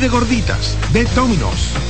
[0.00, 1.89] Pide gorditas de Dominos.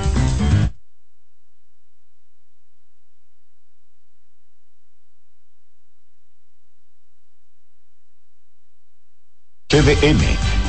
[9.71, 10.19] CDN,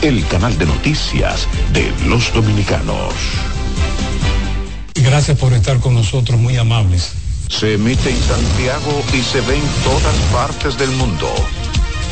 [0.02, 3.12] el canal de noticias de los dominicanos.
[4.94, 7.10] Gracias por estar con nosotros, muy amables.
[7.48, 11.28] Se emite en Santiago y se ve en todas partes del mundo.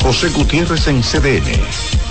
[0.01, 2.10] José Gutiérrez en CDN.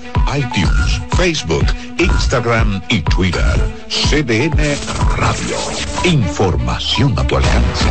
[0.35, 1.65] iTunes, Facebook,
[1.97, 3.55] Instagram y Twitter.
[3.89, 4.77] CDN
[5.17, 5.57] Radio.
[6.05, 7.85] Información a tu alcance.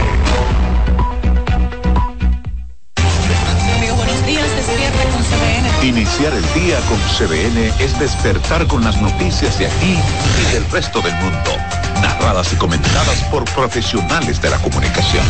[3.97, 5.87] buenos días, despierta con.
[5.87, 9.97] Iniciar el día con CDN es despertar con las noticias de aquí
[10.41, 15.25] y del resto del mundo narradas y comentadas por profesionales de la comunicación.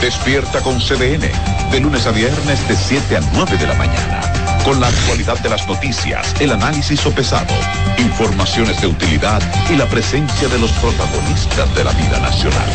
[0.00, 1.30] Despierta con CDN,
[1.70, 4.20] de lunes a viernes de 7 a 9 de la mañana,
[4.64, 7.54] con la actualidad de las noticias, el análisis pesado,
[7.98, 12.68] informaciones de utilidad y la presencia de los protagonistas de la vida nacional.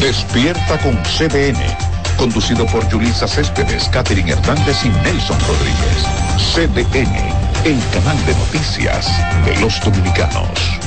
[0.00, 1.60] Despierta con CDN,
[2.16, 6.06] conducido por Julisa Céspedes, Catherine Hernández y Nelson Rodríguez.
[6.54, 7.14] CDN,
[7.64, 9.08] el canal de noticias
[9.44, 10.81] de los dominicanos.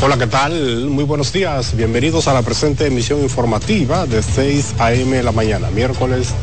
[0.00, 0.86] Hola, ¿qué tal?
[0.86, 1.74] Muy buenos días.
[1.74, 5.20] Bienvenidos a la presente emisión informativa de 6 a.m.
[5.24, 6.34] la mañana, miércoles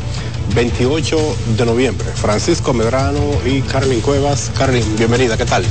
[0.54, 1.16] 28
[1.56, 2.06] de noviembre.
[2.14, 4.52] Francisco Medrano y Carlin Cuevas.
[4.58, 5.64] Carlin, bienvenida, ¿qué tal?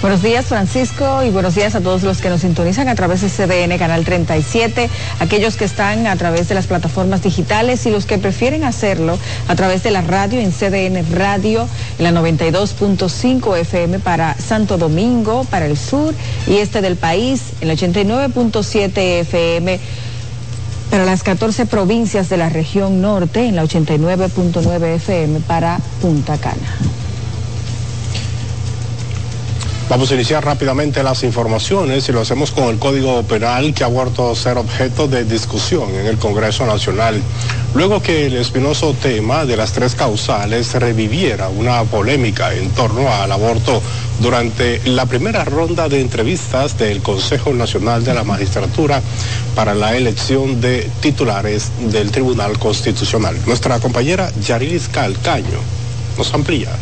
[0.00, 3.28] Buenos días Francisco y buenos días a todos los que nos sintonizan a través de
[3.28, 8.16] CDN Canal 37, aquellos que están a través de las plataformas digitales y los que
[8.16, 9.18] prefieren hacerlo
[9.48, 11.68] a través de la radio en CDN Radio,
[11.98, 16.14] en la 92.5 FM para Santo Domingo, para el sur
[16.46, 18.92] y este del país, en la 89.7
[19.22, 19.80] FM
[20.92, 26.97] para las 14 provincias de la región norte, en la 89.9 FM para Punta Cana.
[29.88, 33.86] Vamos a iniciar rápidamente las informaciones y lo hacemos con el Código Penal que ha
[33.86, 37.22] vuelto a ser objeto de discusión en el Congreso Nacional.
[37.74, 43.32] Luego que el espinoso tema de las tres causales reviviera una polémica en torno al
[43.32, 43.80] aborto
[44.20, 49.00] durante la primera ronda de entrevistas del Consejo Nacional de la Magistratura
[49.54, 53.38] para la elección de titulares del Tribunal Constitucional.
[53.46, 55.60] Nuestra compañera Yarilis Calcaño
[56.18, 56.76] nos amplía.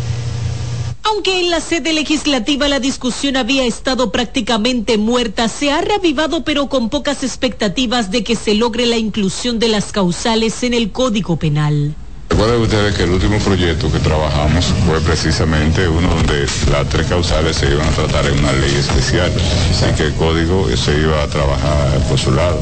[1.09, 6.67] Aunque en la sede legislativa la discusión había estado prácticamente muerta, se ha reavivado pero
[6.67, 11.37] con pocas expectativas de que se logre la inclusión de las causales en el Código
[11.37, 11.95] Penal.
[12.29, 17.57] Recuerden ustedes que el último proyecto que trabajamos fue precisamente uno donde las tres causales
[17.57, 19.33] se iban a tratar en una ley especial,
[19.71, 22.61] así que el código se iba a trabajar por su lado.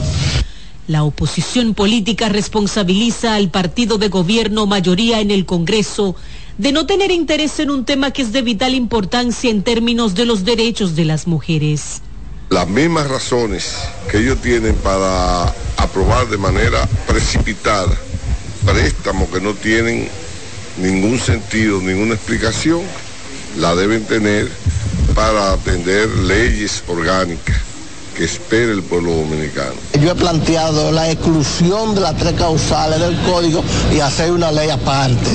[0.87, 6.15] La oposición política responsabiliza al partido de gobierno mayoría en el Congreso
[6.59, 10.27] de no tener interés en un tema que es de vital importancia en términos de
[10.27, 12.03] los derechos de las mujeres.
[12.51, 13.75] Las mismas razones
[14.11, 17.97] que ellos tienen para aprobar de manera precipitada
[18.65, 20.09] préstamos que no tienen
[20.79, 22.83] ningún sentido, ninguna explicación,
[23.59, 24.51] la deben tener
[25.15, 27.74] para atender leyes orgánicas
[28.15, 29.75] que espera el pueblo dominicano.
[30.01, 33.65] Yo he planteado la exclusión de las tres causales del código
[33.95, 35.31] y hacer una ley aparte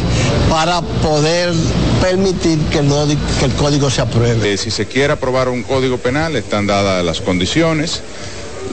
[0.50, 1.54] para poder
[2.02, 4.54] permitir que el, que el código se apruebe.
[4.54, 8.02] Eh, si se quiere aprobar un código penal, están dadas las condiciones.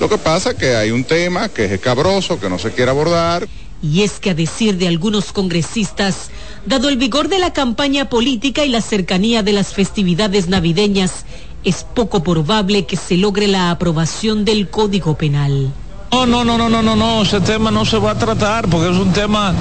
[0.00, 2.90] Lo que pasa es que hay un tema que es escabroso, que no se quiere
[2.90, 3.48] abordar.
[3.82, 6.30] Y es que a decir de algunos congresistas,
[6.64, 11.24] dado el vigor de la campaña política y la cercanía de las festividades navideñas,
[11.66, 15.72] es poco probable que se logre la aprobación del Código Penal.
[16.12, 18.88] No, no, no, no, no, no, no, ese tema no se va a tratar porque
[18.88, 19.52] es un tema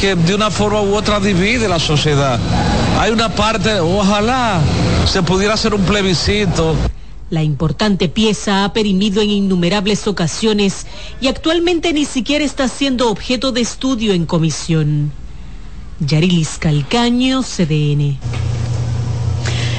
[0.00, 2.38] que de una forma u otra divide la sociedad.
[3.00, 4.60] Hay una parte, ojalá
[5.06, 6.76] se pudiera hacer un plebiscito.
[7.28, 10.86] La importante pieza ha perimido en innumerables ocasiones
[11.20, 15.10] y actualmente ni siquiera está siendo objeto de estudio en comisión.
[15.98, 18.16] Yarilis Calcaño, CDN.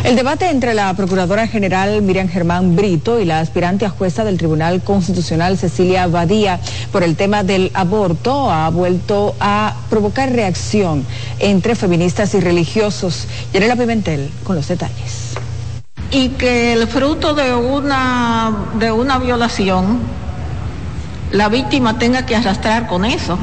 [0.03, 4.37] El debate entre la Procuradora General Miriam Germán Brito y la aspirante a jueza del
[4.37, 6.59] Tribunal Constitucional Cecilia Badía
[6.93, 11.05] por el tema del aborto ha vuelto a provocar reacción
[11.39, 13.27] entre feministas y religiosos.
[13.53, 15.33] Yanela Pimentel con los detalles.
[16.11, 19.99] Y que el fruto de una, de una violación,
[21.31, 23.37] la víctima tenga que arrastrar con eso.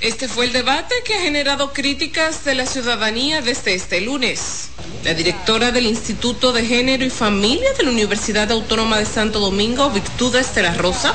[0.00, 4.70] Este fue el debate que ha generado críticas de la ciudadanía desde este lunes.
[5.04, 9.90] La directora del Instituto de Género y Familia de la Universidad Autónoma de Santo Domingo,
[9.90, 11.14] Virtudes Estela Rosa,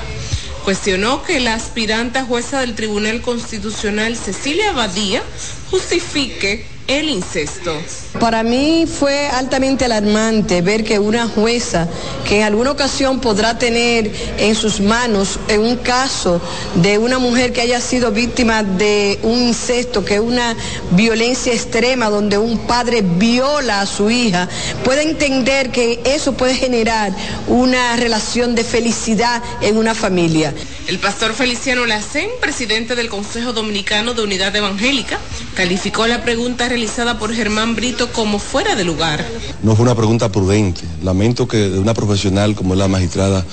[0.64, 5.24] cuestionó que la aspirante jueza del Tribunal Constitucional, Cecilia Badía,
[5.72, 7.76] justifique el incesto.
[8.20, 11.88] Para mí fue altamente alarmante ver que una jueza
[12.28, 16.42] que en alguna ocasión podrá tener en sus manos en un caso
[16.76, 20.56] de una mujer que haya sido víctima de un incesto, que es una
[20.92, 24.48] violencia extrema donde un padre viola a su hija,
[24.84, 27.14] puede entender que eso puede generar
[27.48, 30.54] una relación de felicidad en una familia.
[30.88, 35.20] El pastor Feliciano Lacén, presidente del Consejo Dominicano de Unidad Evangélica,
[35.56, 39.26] calificó la pregunta realizada por Germán Brito como fuera de lugar.
[39.64, 40.82] No fue una pregunta prudente.
[41.02, 43.46] Lamento que de una profesional como la magistrada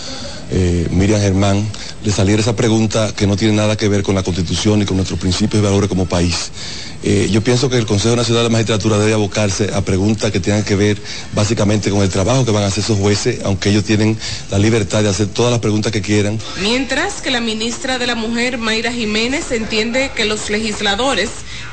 [0.50, 1.64] eh, Miriam Germán
[2.04, 4.96] le saliera esa pregunta que no tiene nada que ver con la Constitución y con
[4.96, 6.50] nuestros principios y valores como país.
[7.04, 10.40] Eh, yo pienso que el Consejo Nacional de la Magistratura debe abocarse a preguntas que
[10.40, 10.98] tengan que ver
[11.32, 14.18] básicamente con el trabajo que van a hacer esos jueces, aunque ellos tienen
[14.50, 16.40] la libertad de hacer todas las preguntas que quieran.
[16.60, 21.30] Mientras que la ministra de la Mujer, Mayra Jiménez, entiende que los legisladores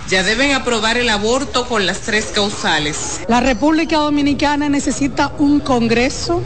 [0.10, 3.22] ya deben aprobar el aborto con las tres causales.
[3.28, 6.42] La República Dominicana necesita un Congreso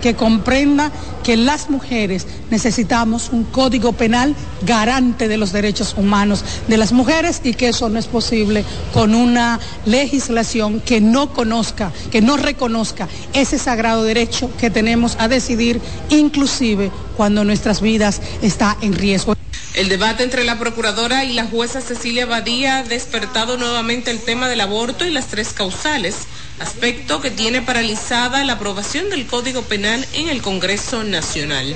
[0.00, 0.90] que comprenda
[1.22, 7.40] que las mujeres necesitamos un código penal garante de los derechos humanos de las mujeres
[7.44, 13.08] y que eso no es posible con una legislación que no conozca, que no reconozca
[13.32, 19.36] ese sagrado derecho que tenemos a decidir, inclusive cuando nuestras vidas están en riesgo.
[19.74, 24.48] El debate entre la procuradora y la jueza Cecilia Badía ha despertado nuevamente el tema
[24.48, 26.26] del aborto y las tres causales
[26.62, 31.74] aspecto que tiene paralizada la aprobación del Código Penal en el Congreso Nacional.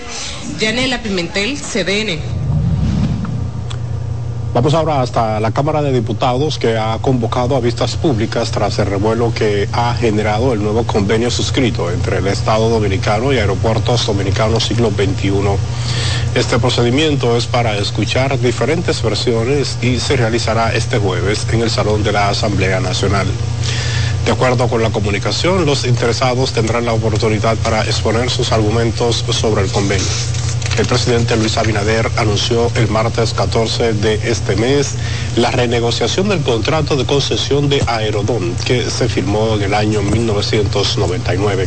[0.59, 2.46] Yanela Pimentel, CDN.
[4.55, 8.87] Vamos ahora hasta la Cámara de Diputados que ha convocado a vistas públicas tras el
[8.87, 14.65] revuelo que ha generado el nuevo convenio suscrito entre el Estado Dominicano y Aeropuertos Dominicanos
[14.65, 15.33] siglo XXI.
[16.35, 22.03] Este procedimiento es para escuchar diferentes versiones y se realizará este jueves en el Salón
[22.03, 23.27] de la Asamblea Nacional.
[24.25, 29.63] De acuerdo con la comunicación, los interesados tendrán la oportunidad para exponer sus argumentos sobre
[29.63, 30.07] el convenio.
[30.79, 34.95] El presidente Luis Abinader anunció el martes 14 de este mes
[35.37, 41.67] la renegociación del contrato de concesión de Aerodón que se firmó en el año 1999.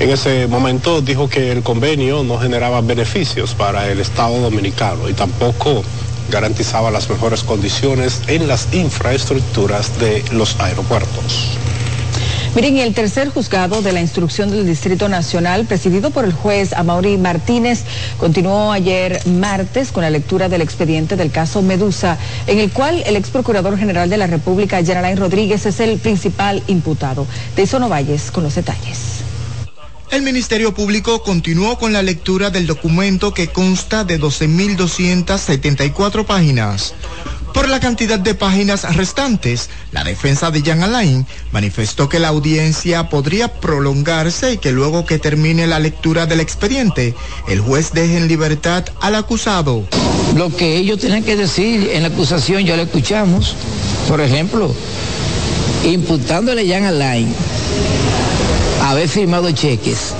[0.00, 5.14] En ese momento dijo que el convenio no generaba beneficios para el Estado dominicano y
[5.14, 5.82] tampoco
[6.30, 11.56] garantizaba las mejores condiciones en las infraestructuras de los aeropuertos.
[12.54, 17.18] Miren, el tercer juzgado de la instrucción del Distrito Nacional, presidido por el juez Amaury
[17.18, 17.80] Martínez,
[18.16, 23.16] continuó ayer martes con la lectura del expediente del caso Medusa, en el cual el
[23.16, 27.26] ex procurador general de la República, Alain Rodríguez, es el principal imputado.
[27.56, 28.98] De Valles con los detalles.
[30.12, 36.94] El Ministerio Público continuó con la lectura del documento que consta de 12.274 páginas.
[37.54, 43.08] Por la cantidad de páginas restantes, la defensa de Jean Alain manifestó que la audiencia
[43.08, 47.14] podría prolongarse y que luego que termine la lectura del expediente,
[47.48, 49.84] el juez deje en libertad al acusado.
[50.34, 53.54] Lo que ellos tienen que decir en la acusación ya lo escuchamos.
[54.08, 54.74] Por ejemplo,
[55.84, 57.32] imputándole a Jean Alain
[58.82, 60.12] haber firmado cheques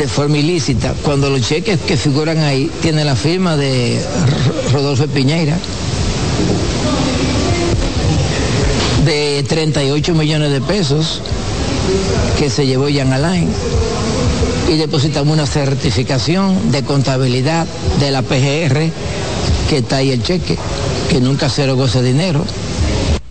[0.00, 4.02] de forma ilícita, cuando los cheques que figuran ahí tienen la firma de
[4.72, 5.58] Rodolfo Piñeira,
[9.04, 11.20] de 38 millones de pesos
[12.38, 13.50] que se llevó Jan Alain.
[14.70, 17.66] Y depositamos una certificación de contabilidad
[17.98, 18.90] de la PGR
[19.68, 20.56] que está ahí el cheque,
[21.10, 22.42] que nunca se erogó ese dinero.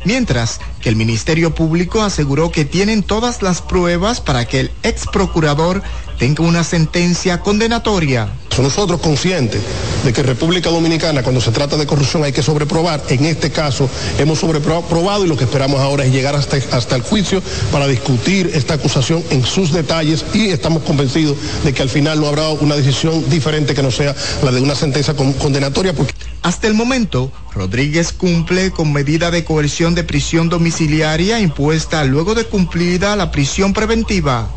[0.06, 5.08] Mientras que el Ministerio Público aseguró que tienen todas las pruebas para que el ex
[5.12, 5.82] procurador
[6.20, 8.30] tenga una sentencia condenatoria.
[8.60, 9.62] Nosotros conscientes
[10.04, 13.02] de que República Dominicana cuando se trata de corrupción hay que sobreprobar.
[13.08, 17.02] En este caso hemos sobreprobado y lo que esperamos ahora es llegar hasta, hasta el
[17.02, 22.20] juicio para discutir esta acusación en sus detalles y estamos convencidos de que al final
[22.20, 25.94] no habrá una decisión diferente que no sea la de una sentencia condenatoria.
[25.94, 26.14] Porque...
[26.42, 32.44] Hasta el momento, Rodríguez cumple con medida de coerción de prisión domiciliaria impuesta luego de
[32.44, 34.50] cumplida la prisión preventiva.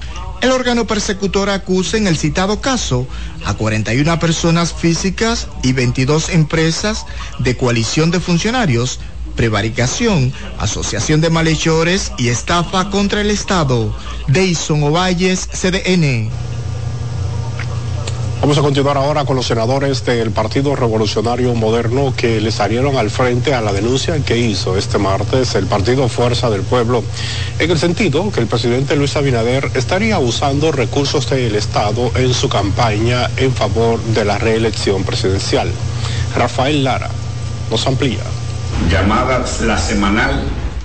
[0.43, 3.07] El órgano persecutor acusa en el citado caso
[3.45, 7.07] a 41 personas físicas y 22 empresas
[7.39, 8.99] de coalición de funcionarios,
[9.37, 13.97] prevaricación, asociación de malhechores y estafa contra el Estado.
[14.27, 16.29] Deison Ovalles, CDN.
[18.43, 23.09] Vamos a continuar ahora con los senadores del Partido Revolucionario Moderno que le salieron al
[23.09, 27.05] frente a la denuncia que hizo este martes el Partido Fuerza del Pueblo,
[27.61, 32.49] en el sentido que el presidente Luis Abinader estaría usando recursos del Estado en su
[32.49, 35.71] campaña en favor de la reelección presidencial.
[36.37, 37.11] Rafael Lara
[37.71, 38.25] nos amplía.
[38.91, 40.43] llamada la semanal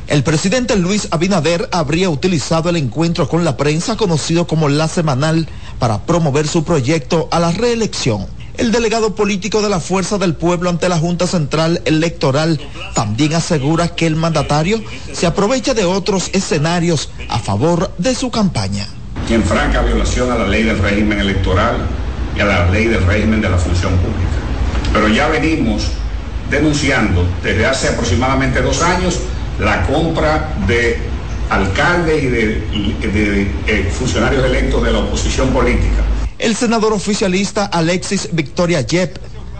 [0.08, 5.50] el presidente Luis Abinader habría utilizado el encuentro con la prensa conocido como La Semanal
[5.80, 8.26] para promover su proyecto a la reelección.
[8.58, 12.60] El delegado político de la Fuerza del Pueblo ante la Junta Central Electoral
[12.96, 14.82] también asegura que el mandatario
[15.14, 18.88] se aprovecha de otros escenarios a favor de su campaña.
[19.30, 21.76] en franca violación a la ley del régimen electoral
[22.36, 24.38] y a la ley del régimen de la función pública.
[24.94, 25.84] Pero ya venimos
[26.50, 29.20] denunciando desde hace aproximadamente dos años
[29.60, 31.00] la compra de
[31.50, 36.04] alcaldes y de, eh, funcionarios electos de la oposición política.
[36.40, 39.18] El senador oficialista Alexis Victoria Yep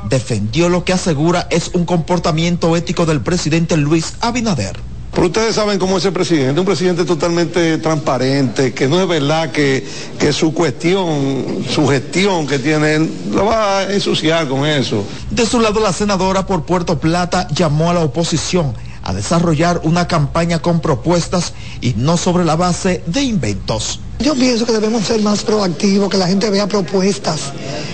[0.10, 4.78] defendió lo que asegura es un comportamiento ético del presidente Luis Abinader.
[5.14, 9.52] Pero ustedes saben cómo es el presidente, un presidente totalmente transparente, que no es verdad
[9.52, 9.84] que,
[10.20, 15.04] que su cuestión, su gestión que tiene él, lo va a ensuciar con eso.
[15.32, 18.76] De su lado, la senadora por Puerto Plata llamó a la oposición
[19.08, 24.02] a desarrollar una campaña con propuestas y no sobre la base de inventos.
[24.20, 27.54] Yo pienso que debemos ser más proactivos, que la gente vea propuestas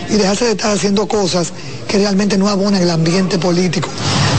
[0.10, 1.54] y dejarse de estar haciendo cosas
[1.88, 3.90] que realmente no abonan el ambiente político.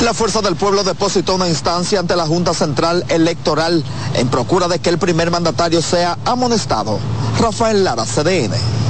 [0.02, 4.80] La Fuerza del Pueblo depositó una instancia ante la Junta Central Electoral en procura de
[4.80, 6.98] que el primer mandatario sea amonestado.
[7.38, 8.83] Rafael Lara, CDN.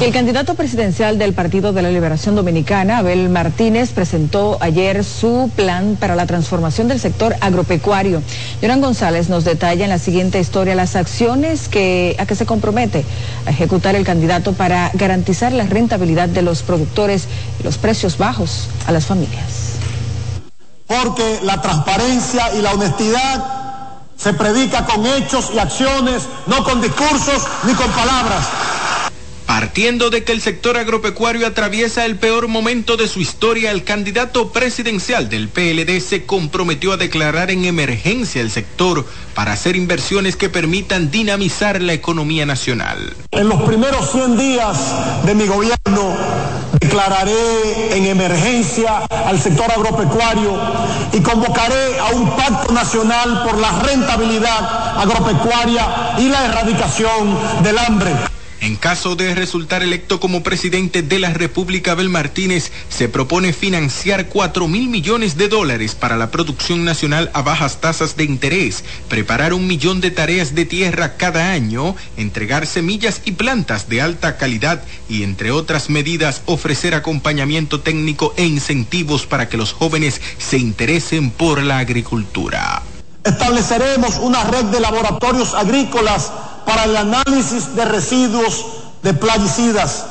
[0.00, 5.98] El candidato presidencial del Partido de la Liberación Dominicana, Abel Martínez, presentó ayer su plan
[6.00, 8.22] para la transformación del sector agropecuario.
[8.62, 13.04] Jonan González nos detalla en la siguiente historia las acciones que, a que se compromete
[13.44, 17.28] a ejecutar el candidato para garantizar la rentabilidad de los productores
[17.60, 19.74] y los precios bajos a las familias.
[20.86, 23.44] Porque la transparencia y la honestidad
[24.16, 28.46] se predica con hechos y acciones, no con discursos ni con palabras.
[29.50, 34.52] Partiendo de que el sector agropecuario atraviesa el peor momento de su historia, el candidato
[34.52, 39.04] presidencial del PLD se comprometió a declarar en emergencia el sector
[39.34, 43.12] para hacer inversiones que permitan dinamizar la economía nacional.
[43.32, 44.78] En los primeros 100 días
[45.26, 46.16] de mi gobierno
[46.78, 50.60] declararé en emergencia al sector agropecuario
[51.12, 58.12] y convocaré a un pacto nacional por la rentabilidad agropecuaria y la erradicación del hambre.
[58.60, 64.28] En caso de resultar electo como presidente de la República, Abel Martínez se propone financiar
[64.28, 69.54] 4 mil millones de dólares para la producción nacional a bajas tasas de interés, preparar
[69.54, 74.82] un millón de tareas de tierra cada año, entregar semillas y plantas de alta calidad
[75.08, 81.30] y, entre otras medidas, ofrecer acompañamiento técnico e incentivos para que los jóvenes se interesen
[81.30, 82.82] por la agricultura.
[83.24, 86.30] Estableceremos una red de laboratorios agrícolas
[86.64, 88.66] para el análisis de residuos
[89.02, 90.06] de plaguicidas.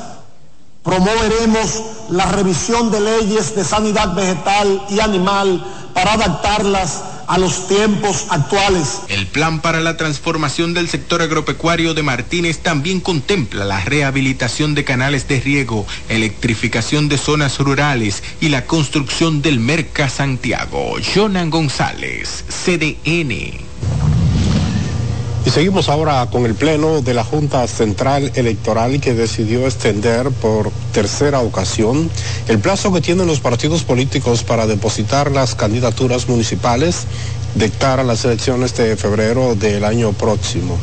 [0.82, 8.26] Promoveremos la revisión de leyes de sanidad vegetal y animal para adaptarlas a los tiempos
[8.30, 9.02] actuales.
[9.08, 14.84] El plan para la transformación del sector agropecuario de Martínez también contempla la rehabilitación de
[14.84, 20.96] canales de riego, electrificación de zonas rurales y la construcción del Merca Santiago.
[21.14, 24.19] Jonan González, CDN.
[25.44, 30.70] Y seguimos ahora con el pleno de la Junta Central Electoral que decidió extender por
[30.92, 32.10] tercera ocasión
[32.48, 37.06] el plazo que tienen los partidos políticos para depositar las candidaturas municipales
[37.54, 40.76] de cara a las elecciones de febrero del año próximo.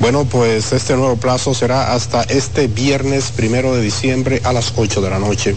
[0.00, 5.00] Bueno, pues este nuevo plazo será hasta este viernes primero de diciembre a las 8
[5.00, 5.54] de la noche.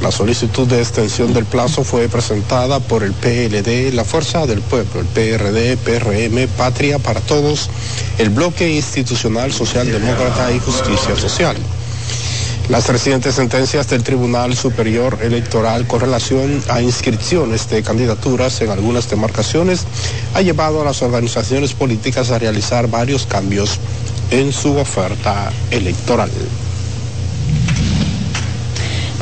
[0.00, 5.00] La solicitud de extensión del plazo fue presentada por el PLD, la Fuerza del Pueblo,
[5.00, 7.70] el PRD, PRM, Patria para Todos,
[8.18, 11.56] el Bloque Institucional Socialdemócrata y Justicia Social.
[12.68, 19.08] Las recientes sentencias del Tribunal Superior Electoral con relación a inscripciones de candidaturas en algunas
[19.10, 19.84] demarcaciones
[20.34, 23.78] ha llevado a las organizaciones políticas a realizar varios cambios
[24.30, 26.30] en su oferta electoral.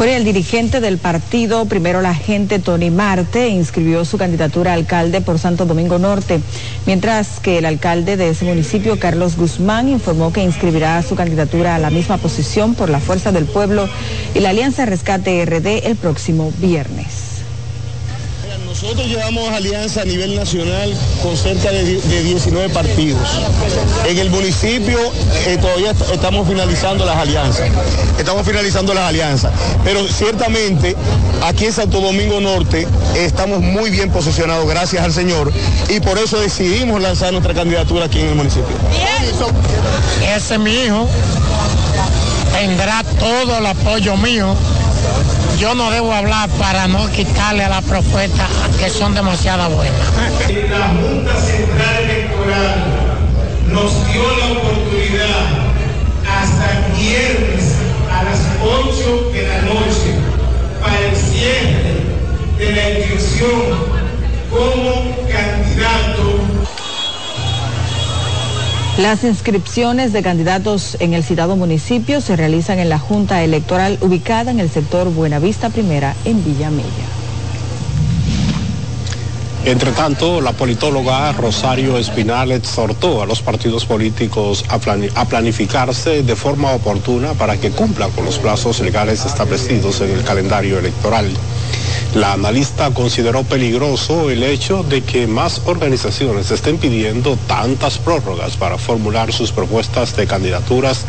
[0.03, 5.21] Por el dirigente del partido, primero la gente Tony Marte, inscribió su candidatura a alcalde
[5.21, 6.41] por Santo Domingo Norte,
[6.87, 11.79] mientras que el alcalde de ese municipio, Carlos Guzmán, informó que inscribirá su candidatura a
[11.79, 13.88] la misma posición por la Fuerza del Pueblo
[14.35, 17.32] y la Alianza Rescate RD el próximo viernes.
[18.83, 20.92] Nosotros llevamos alianza a nivel nacional
[21.23, 23.29] con cerca de, 19 partidos.
[24.09, 24.99] En el municipio
[25.47, 27.71] eh, todavía estamos finalizando las alianzas.
[28.18, 29.53] Estamos finalizando las alianzas.
[29.85, 30.97] Pero ciertamente
[31.45, 35.53] aquí en Santo Domingo Norte estamos muy bien posicionados, gracias al Señor.
[35.88, 38.66] Y por eso decidimos lanzar nuestra candidatura aquí en el municipio.
[40.37, 41.09] Ese mi hijo
[42.53, 44.57] tendrá todo el apoyo mío
[45.62, 48.48] yo no debo hablar para no quitarle a la propuesta
[48.81, 49.96] que son demasiado buenas.
[50.68, 52.85] La Junta Central Electoral
[53.68, 55.46] nos dio la oportunidad
[56.29, 57.77] hasta viernes
[58.11, 60.11] a las 8 de la noche
[60.81, 61.94] para el cierre
[62.59, 63.61] de la inscripción
[64.51, 66.41] como candidato
[68.98, 74.50] Las inscripciones de candidatos en el citado municipio se realizan en la Junta Electoral ubicada
[74.50, 77.22] en el sector Buenavista Primera en Villamella.
[79.64, 86.22] Entre tanto, la politóloga Rosario Espinal exhortó a los partidos políticos a, plani a, planificarse
[86.22, 91.31] de forma oportuna para que cumplan con los plazos legales establecidos en el calendario electoral.
[92.14, 98.77] La analista consideró peligroso el hecho de que más organizaciones estén pidiendo tantas prórrogas para
[98.77, 101.07] formular sus propuestas de candidaturas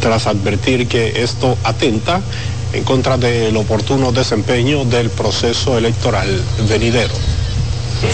[0.00, 2.20] tras advertir que esto atenta
[2.72, 6.28] en contra del oportuno desempeño del proceso electoral
[6.68, 7.14] venidero.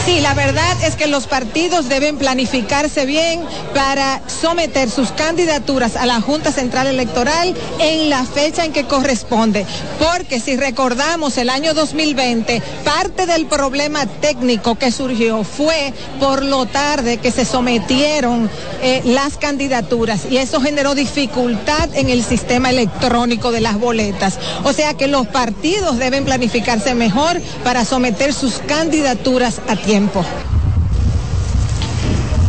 [0.05, 3.41] Sí, la verdad es que los partidos deben planificarse bien
[3.75, 9.67] para someter sus candidaturas a la Junta Central Electoral en la fecha en que corresponde.
[9.99, 16.67] Porque si recordamos el año 2020, parte del problema técnico que surgió fue por lo
[16.67, 18.51] tarde que se sometieron
[18.83, 24.39] eh, las candidaturas y eso generó dificultad en el sistema electrónico de las boletas.
[24.65, 30.25] O sea que los partidos deben planificarse mejor para someter sus candidaturas a tiempo.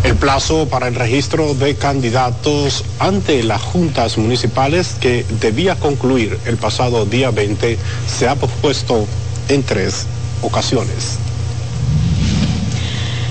[0.04, 6.58] El plazo para el registro de candidatos ante las juntas municipales que debía concluir el
[6.58, 9.06] pasado día 20 se ha pospuesto
[9.48, 10.08] en tres
[10.41, 11.20] ocasiones.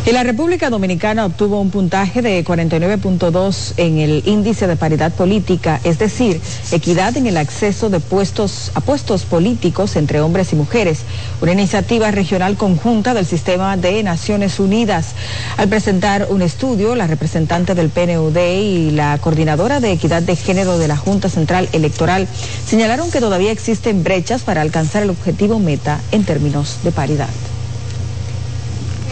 [0.06, 5.78] Y la República Dominicana obtuvo un puntaje de 49.2 en el índice de paridad política,
[5.84, 6.40] es decir,
[6.72, 11.00] equidad en el acceso de puestos a puestos políticos entre hombres y mujeres,
[11.42, 15.14] una iniciativa regional conjunta del sistema de Naciones Unidas.
[15.58, 20.78] Al presentar un estudio, la representante del PNUD y la coordinadora de equidad de género
[20.78, 22.26] de la Junta Central Electoral
[22.66, 27.28] señalaron que todavía existen brechas para alcanzar el objetivo meta en términos de paridad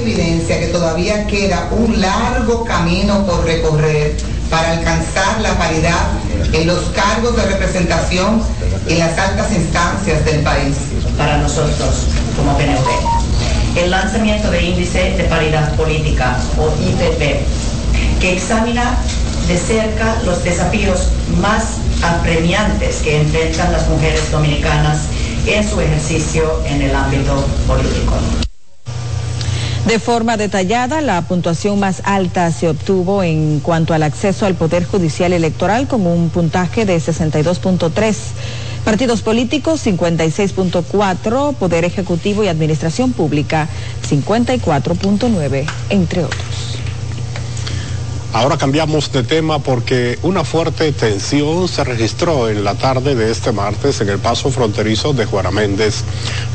[0.01, 4.17] evidencia que todavía queda un largo camino por recorrer
[4.51, 6.09] para alcanzar la paridad
[6.53, 8.43] en los cargos de representación
[8.89, 10.77] en las altas instancias del país.
[11.17, 12.07] Para nosotros,
[12.37, 18.97] como PNUD, el lanzamiento de índice de paridad política o IPP, que examina
[19.47, 21.09] de cerca los desafíos
[21.41, 25.07] más apremiantes que enfrentan las mujeres dominicanas
[25.47, 28.48] en su ejercicio en el ámbito político.
[29.89, 34.85] De forma detallada, la puntuación más alta se obtuvo en cuanto al acceso al Poder
[34.85, 38.15] Judicial Electoral con un puntaje de 62.3.
[38.85, 43.67] Partidos políticos 56.4, Poder Ejecutivo y Administración Pública
[44.07, 46.48] 54.9, entre otros.
[48.35, 53.53] Ahora cambiamos de tema porque una fuerte tensión se registró en la tarde de este
[53.53, 56.05] martes en el paso fronterizo de Juana Méndez,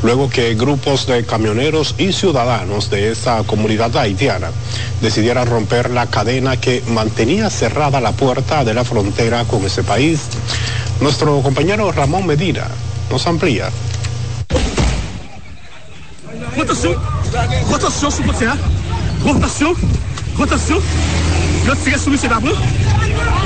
[0.04, 4.50] luego que grupos de camioneros y ciudadanos de esa comunidad haitiana
[5.02, 10.20] decidieran romper la cadena que mantenía cerrada la puerta de la frontera con ese país.
[11.00, 12.68] Nuestro compañero Ramón Medina
[13.10, 13.68] nos amplía.
[16.56, 16.94] Rotación,
[17.68, 18.12] rotación,
[19.24, 19.74] rotación,
[20.38, 20.80] rotación.
[21.64, 22.56] Yo tire sou msè babran?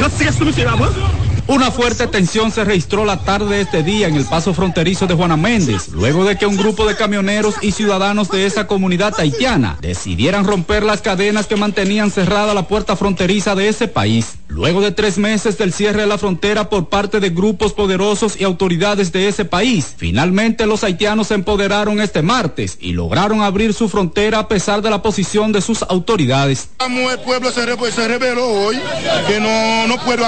[0.01, 1.18] Yo tire sou msè babran?
[1.49, 5.15] Una fuerte tensión se registró la tarde de este día en el paso fronterizo de
[5.15, 9.79] Juana Méndez, luego de que un grupo de camioneros y ciudadanos de esa comunidad haitiana
[9.81, 14.35] decidieran romper las cadenas que mantenían cerrada la puerta fronteriza de ese país.
[14.49, 18.45] Luego de tres meses del cierre de la frontera por parte de grupos poderosos y
[18.45, 23.89] autoridades de ese país, finalmente los haitianos se empoderaron este martes y lograron abrir su
[23.89, 26.69] frontera a pesar de la posición de sus autoridades.
[26.79, 27.51] El pueblo
[28.49, 28.79] hoy
[29.27, 30.27] que no, no puedo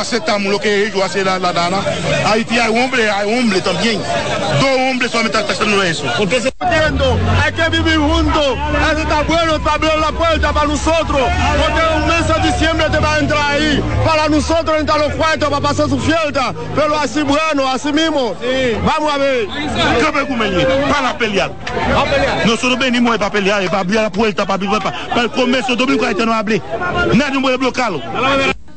[0.60, 1.78] que ellos la, la dana.
[2.26, 4.00] Haití hay hombre, hay hombre también.
[4.60, 6.04] Dos hombres solamente están haciendo eso.
[6.16, 8.56] Porque se hay que vivir juntos.
[8.92, 11.20] Eso está bueno para abrir la puerta para nosotros.
[11.58, 13.82] Porque un mes de diciembre te va a entrar ahí.
[14.06, 16.54] Para nosotros entrar los cuartos para pasar su fiesta.
[16.74, 18.34] Pero así bueno, así mismo.
[18.40, 18.76] Sí.
[18.84, 19.48] Vamos a ver.
[20.90, 21.52] Para pelear.
[22.44, 26.32] Nosotros venimos para pelear, para abrir la puerta, para, para, para el comercio domingo haitiano
[26.32, 26.62] abrir.
[27.14, 28.00] Nadie puede bloquearlo.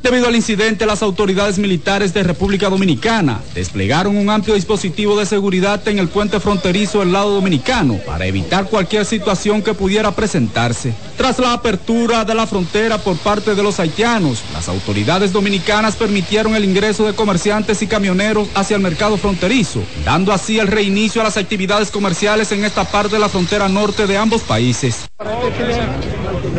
[0.03, 5.87] Debido al incidente, las autoridades militares de República Dominicana desplegaron un amplio dispositivo de seguridad
[5.87, 10.93] en el puente fronterizo del lado dominicano para evitar cualquier situación que pudiera presentarse.
[11.15, 16.53] Tras la apertura de la frontera por parte de los haitianos, las autoridades dominicanas permitieron
[16.53, 21.23] el ingreso de comerciantes y camioneros hacia el mercado fronterizo, dando así el reinicio a
[21.23, 25.07] las actividades comerciales en esta parte de la frontera norte de ambos países.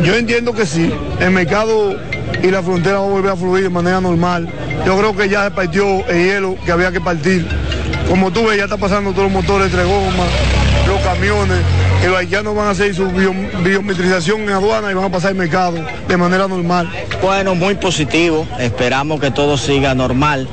[0.03, 1.95] Yo entiendo que sí, el mercado
[2.45, 4.47] y la frontera va a volver a fluir de manera normal.
[4.85, 7.47] Yo creo que ya se partió el hielo que había que partir.
[8.07, 10.29] Como tú ves, ya está pasando todos los motores entre gomas,
[10.87, 11.57] los camiones,
[12.01, 15.31] que los haitianos van a hacer su bio- biometrización en aduana y van a pasar
[15.31, 16.87] el mercado de manera normal.
[17.21, 18.47] Bueno, muy positivo.
[18.59, 20.47] Esperamos que todo siga normal.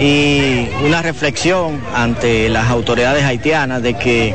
[0.00, 4.34] Y una reflexión ante las autoridades haitianas de que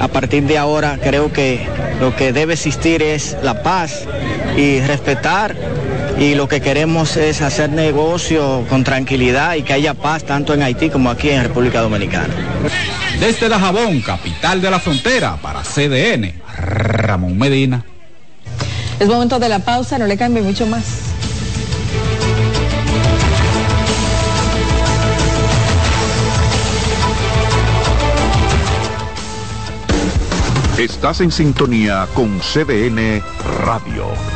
[0.00, 1.66] a partir de ahora creo que
[1.98, 4.04] lo que debe existir es la paz
[4.56, 5.56] y respetar.
[6.18, 10.62] Y lo que queremos es hacer negocio con tranquilidad y que haya paz tanto en
[10.62, 12.32] Haití como aquí en República Dominicana.
[13.20, 17.84] Desde Dajabón, capital de la frontera, para CDN, Ramón Medina.
[18.98, 20.84] Es momento de la pausa, no le cambie mucho más.
[30.78, 33.22] Estás en sintonía con CDN
[33.64, 34.35] Radio.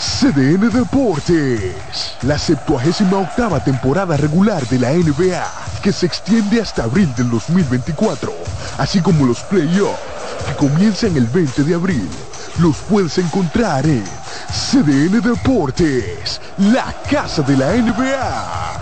[0.00, 2.16] CDN Deportes.
[2.22, 5.44] La 78 octava temporada regular de la NBA,
[5.82, 8.32] que se extiende hasta abril del 2024,
[8.78, 10.00] así como los playoffs,
[10.46, 12.08] que comienzan el 20 de abril.
[12.60, 14.02] Los puedes encontrar en
[14.50, 18.80] CDN Deportes, la casa de la NBA.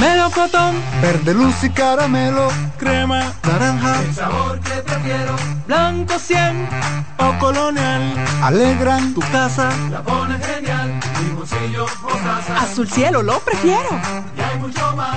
[0.00, 6.68] Melocotón, verde luz y caramelo, crema, naranja, El sabor que prefiero, blanco 100
[7.15, 9.70] o colonial, alegran tu casa.
[9.90, 12.60] la pone genial, limoncillo, mostaza.
[12.60, 13.88] Azul cielo, lo prefiero.
[14.36, 15.16] Y hay mucho más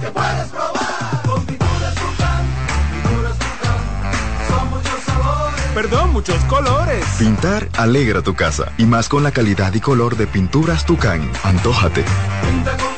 [0.00, 1.22] que puedes probar.
[1.26, 2.46] Con pinturas Tucán,
[2.92, 5.62] pinturas Tucán, son muchos sabores.
[5.74, 7.04] Perdón, muchos colores.
[7.18, 11.30] Pintar alegra tu casa y más con la calidad y color de pinturas Tucán.
[11.42, 12.04] Antójate.
[12.42, 12.97] Pinta con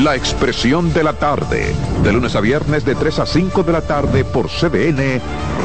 [0.00, 3.82] La Expresión de la Tarde, de lunes a viernes de 3 a 5 de la
[3.82, 5.20] tarde por CDN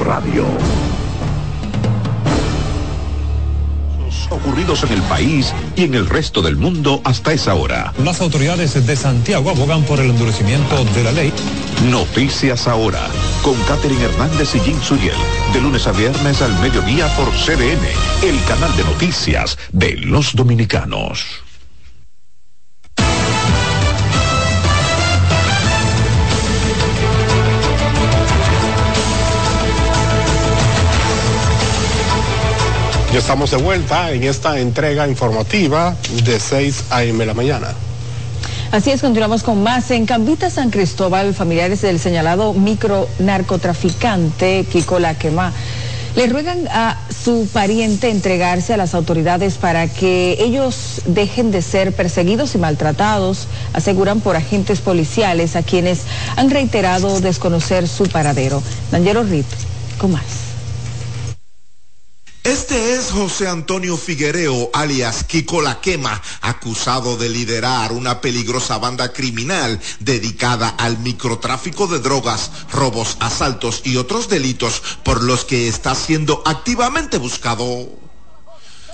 [0.06, 0.46] Radio.
[4.30, 7.94] Ocurridos en el país y en el resto del mundo hasta esa hora.
[8.04, 11.34] Las autoridades de Santiago abogan por el endurecimiento de la ley.
[11.90, 13.08] Noticias ahora,
[13.42, 15.16] con Catherine Hernández y Jim Suriel,
[15.54, 17.88] de lunes a viernes al mediodía por CDN,
[18.24, 21.47] el canal de noticias de los dominicanos.
[33.12, 37.26] Ya estamos de vuelta en esta entrega informativa de 6 a.m.
[37.26, 37.68] la mañana.
[38.72, 39.90] Así es, continuamos con más.
[39.92, 45.54] En Cambita San Cristóbal, familiares del señalado micro narcotraficante Kiko Laquema
[46.18, 51.94] le ruegan a su pariente entregarse a las autoridades para que ellos dejen de ser
[51.94, 56.02] perseguidos y maltratados, aseguran por agentes policiales a quienes
[56.36, 58.64] han reiterado desconocer su paradero.
[58.92, 59.46] Danielo Rit,
[60.00, 60.24] con más.
[62.48, 69.12] Este es José Antonio Figuereo, alias Kiko La Quema, acusado de liderar una peligrosa banda
[69.12, 75.94] criminal dedicada al microtráfico de drogas, robos, asaltos y otros delitos por los que está
[75.94, 77.90] siendo activamente buscado.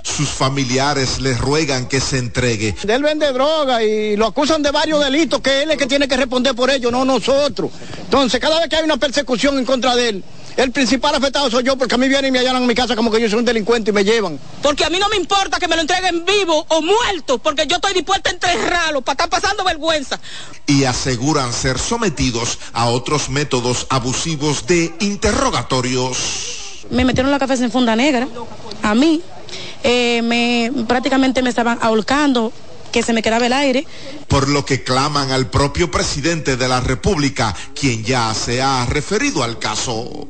[0.01, 2.75] Sus familiares le ruegan que se entregue.
[2.87, 6.17] Él vende droga y lo acusan de varios delitos que él es que tiene que
[6.17, 7.69] responder por ello, no nosotros.
[8.01, 10.23] Entonces, cada vez que hay una persecución en contra de él,
[10.55, 12.95] El principal afectado soy yo porque a mí vienen y me allanan en mi casa
[12.95, 14.39] como que yo soy un delincuente y me llevan.
[14.61, 17.77] Porque a mí no me importa que me lo entreguen vivo o muerto, porque yo
[17.77, 20.19] estoy dispuesta a enterrarlo para estar pasando vergüenza.
[20.67, 26.17] Y aseguran ser sometidos a otros métodos abusivos de interrogatorios.
[26.91, 28.27] Me metieron la cabeza en funda negra,
[28.83, 29.21] a mí.
[29.83, 32.53] Eh, me, prácticamente me estaban ahorcando,
[32.93, 33.85] que se me quedaba el aire.
[34.29, 39.43] Por lo que claman al propio presidente de la República, quien ya se ha referido
[39.43, 40.29] al caso.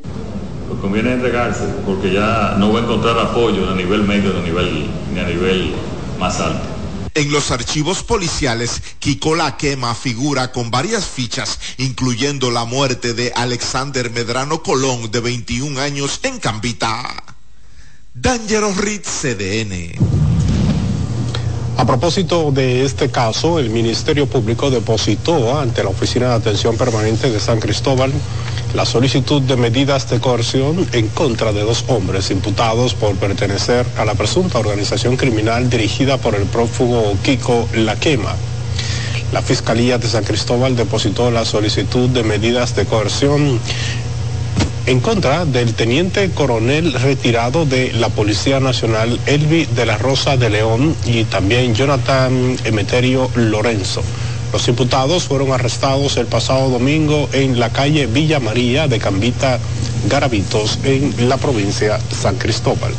[0.67, 4.43] Pues conviene entregarse porque ya no va a encontrar apoyo a nivel medio ni a
[4.43, 5.75] nivel, ni a nivel
[6.17, 6.73] más alto.
[7.15, 13.31] En los archivos policiales, Kiko La Quema figura con varias fichas, incluyendo la muerte de
[13.35, 17.23] Alexander Medrano Colón, de 21 años, en Cambita.
[18.15, 20.32] Dangerous Ritz CDN.
[21.75, 27.31] A propósito de este caso, el Ministerio Público depositó ante la Oficina de Atención Permanente
[27.31, 28.11] de San Cristóbal
[28.75, 34.05] la solicitud de medidas de coerción en contra de dos hombres imputados por pertenecer a
[34.05, 38.35] la presunta organización criminal dirigida por el prófugo Kiko Laquema.
[39.31, 43.59] La Fiscalía de San Cristóbal depositó la solicitud de medidas de coerción
[44.85, 50.49] en contra del teniente coronel retirado de la Policía Nacional Elvi de la Rosa de
[50.49, 54.03] León y también Jonathan Emeterio Lorenzo.
[54.51, 59.57] Los imputados fueron arrestados el pasado domingo en la calle Villa María de Cambita,
[60.09, 62.93] Garavitos, en la provincia San Cristóbal.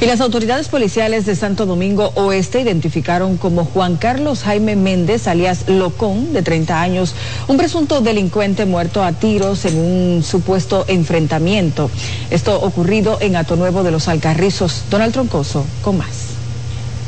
[0.00, 5.68] Y las autoridades policiales de Santo Domingo Oeste identificaron como Juan Carlos Jaime Méndez, alias
[5.68, 7.14] Locón, de 30 años,
[7.48, 11.90] un presunto delincuente muerto a tiros en un supuesto enfrentamiento.
[12.30, 14.84] Esto ocurrido en Ato Nuevo de los Alcarrizos.
[14.90, 16.38] Donald Troncoso, con más.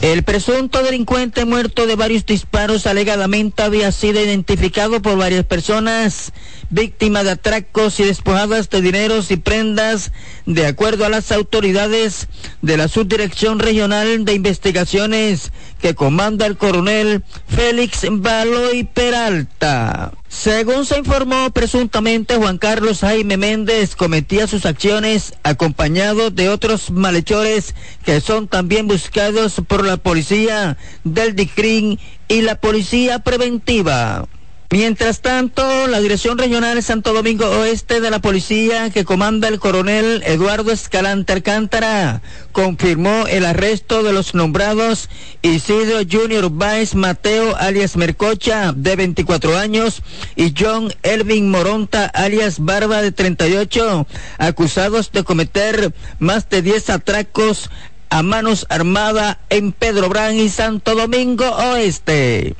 [0.03, 6.33] El presunto delincuente muerto de varios disparos alegadamente había sido identificado por varias personas,
[6.71, 10.11] víctima de atracos y despojadas de dineros y prendas,
[10.55, 12.27] de acuerdo a las autoridades
[12.61, 20.13] de la Subdirección Regional de Investigaciones que comanda el coronel Félix Baloy Peralta.
[20.29, 27.77] Según se informó, presuntamente Juan Carlos Jaime Méndez cometía sus acciones acompañado de otros malhechores
[28.05, 34.27] que son también buscados por la policía del DICRIN y la policía preventiva.
[34.73, 40.23] Mientras tanto, la Dirección Regional Santo Domingo Oeste de la Policía, que comanda el coronel
[40.25, 45.09] Eduardo Escalante Alcántara, confirmó el arresto de los nombrados
[45.43, 50.03] Isidro Junior Baez Mateo, alias Mercocha, de 24 años,
[50.37, 54.07] y John Elvin Moronta, alias Barba, de 38,
[54.39, 57.71] acusados de cometer más de 10 atracos
[58.09, 62.55] a manos armadas en Pedro Brán y Santo Domingo Oeste.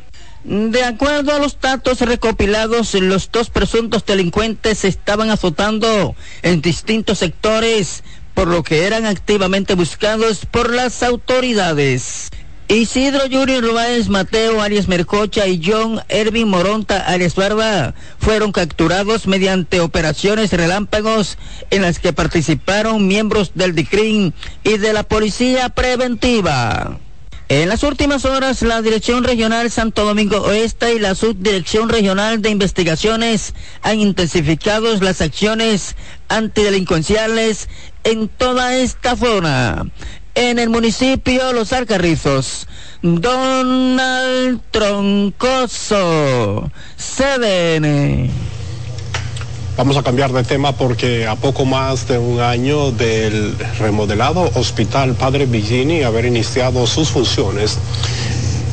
[0.45, 8.03] De acuerdo a los datos recopilados, los dos presuntos delincuentes estaban azotando en distintos sectores,
[8.33, 12.31] por lo que eran activamente buscados por las autoridades.
[12.69, 19.81] Isidro Junior Báez Mateo Arias Mercocha y John Ervin Moronta Arias Barba fueron capturados mediante
[19.81, 21.37] operaciones relámpagos
[21.71, 26.99] en las que participaron miembros del DICRIN y de la Policía Preventiva.
[27.51, 32.51] En las últimas horas, la Dirección Regional Santo Domingo Oeste y la Subdirección Regional de
[32.51, 35.97] Investigaciones han intensificado las acciones
[36.29, 37.69] antidelincuenciales
[38.05, 39.85] en toda esta zona.
[40.37, 42.69] En el municipio Los Alcarrizos,
[43.03, 48.31] Donald Troncoso, CDN.
[49.77, 55.15] Vamos a cambiar de tema porque a poco más de un año del remodelado Hospital
[55.15, 57.79] Padre Villini haber iniciado sus funciones,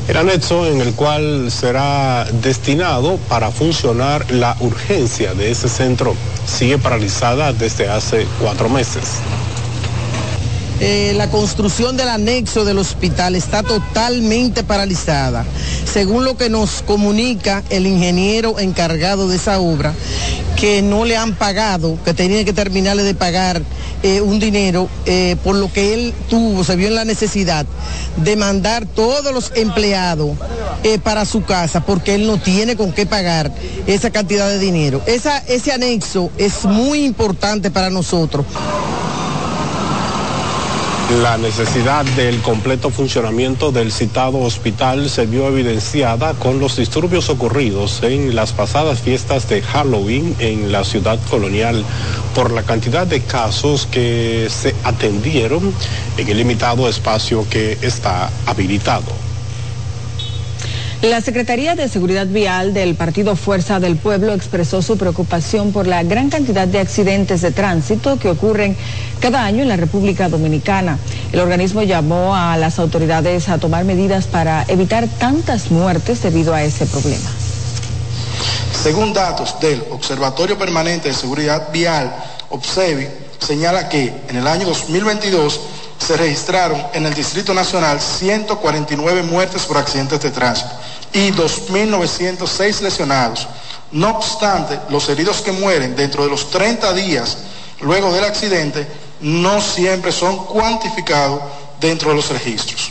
[0.08, 6.78] el anexo en el cual será destinado para funcionar la urgencia de ese centro sigue
[6.78, 9.20] paralizada desde hace cuatro meses.
[10.80, 15.44] Eh, la construcción del anexo del hospital está totalmente paralizada.
[15.92, 19.96] Según lo que nos comunica el ingeniero encargado de esa obra,
[20.56, 23.64] que no le han pagado, que tenía que terminarle de pagar
[24.04, 27.66] eh, un dinero, eh, por lo que él tuvo, se vio en la necesidad
[28.18, 30.38] de mandar todos los empleados
[31.04, 33.52] para su casa, porque él no tiene con qué pagar
[33.88, 35.02] esa cantidad de dinero.
[35.08, 38.46] Esa, ese anexo es muy importante para nosotros.
[41.10, 48.04] La necesidad del completo funcionamiento del citado hospital se vio evidenciada con los disturbios ocurridos
[48.04, 51.86] en las pasadas fiestas de Halloween en la ciudad colonial
[52.36, 55.74] por la cantidad de casos que se atendieron
[56.18, 59.27] en el limitado espacio que está habilitado.
[61.04, 66.02] La Secretaría de Seguridad Vial del Partido Fuerza del Pueblo expresó su preocupación por la
[66.02, 68.76] gran cantidad de accidentes de tránsito que ocurren
[69.20, 70.98] cada año en la República Dominicana.
[71.32, 76.64] El organismo llamó a las autoridades a tomar medidas para evitar tantas muertes debido a
[76.64, 77.30] ese problema.
[78.74, 82.12] Según datos del Observatorio Permanente de Seguridad Vial,
[82.50, 85.60] OBSEVI, señala que en el año 2022
[86.08, 90.70] se registraron en el Distrito Nacional 149 muertes por accidentes de tránsito
[91.12, 93.46] y 2.906 lesionados.
[93.92, 97.40] No obstante, los heridos que mueren dentro de los 30 días
[97.82, 98.88] luego del accidente
[99.20, 101.42] no siempre son cuantificados
[101.82, 102.90] dentro de los registros.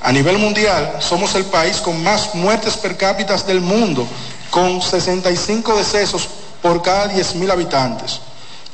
[0.00, 4.06] A nivel mundial, somos el país con más muertes per cápita del mundo,
[4.50, 6.28] con 65 decesos
[6.62, 8.20] por cada 10.000 habitantes,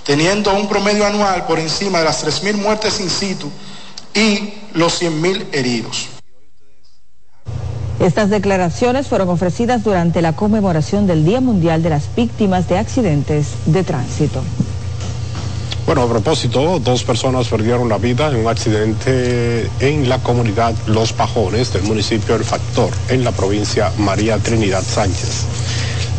[0.04, 3.50] teniendo un promedio anual por encima de las 3.000 muertes in situ
[4.18, 6.08] y los 100.000 heridos.
[8.00, 13.54] Estas declaraciones fueron ofrecidas durante la conmemoración del Día Mundial de las Víctimas de Accidentes
[13.66, 14.42] de Tránsito.
[15.86, 21.12] Bueno, a propósito, dos personas perdieron la vida en un accidente en la comunidad Los
[21.12, 25.46] Pajones del municipio El Factor, en la provincia María Trinidad Sánchez.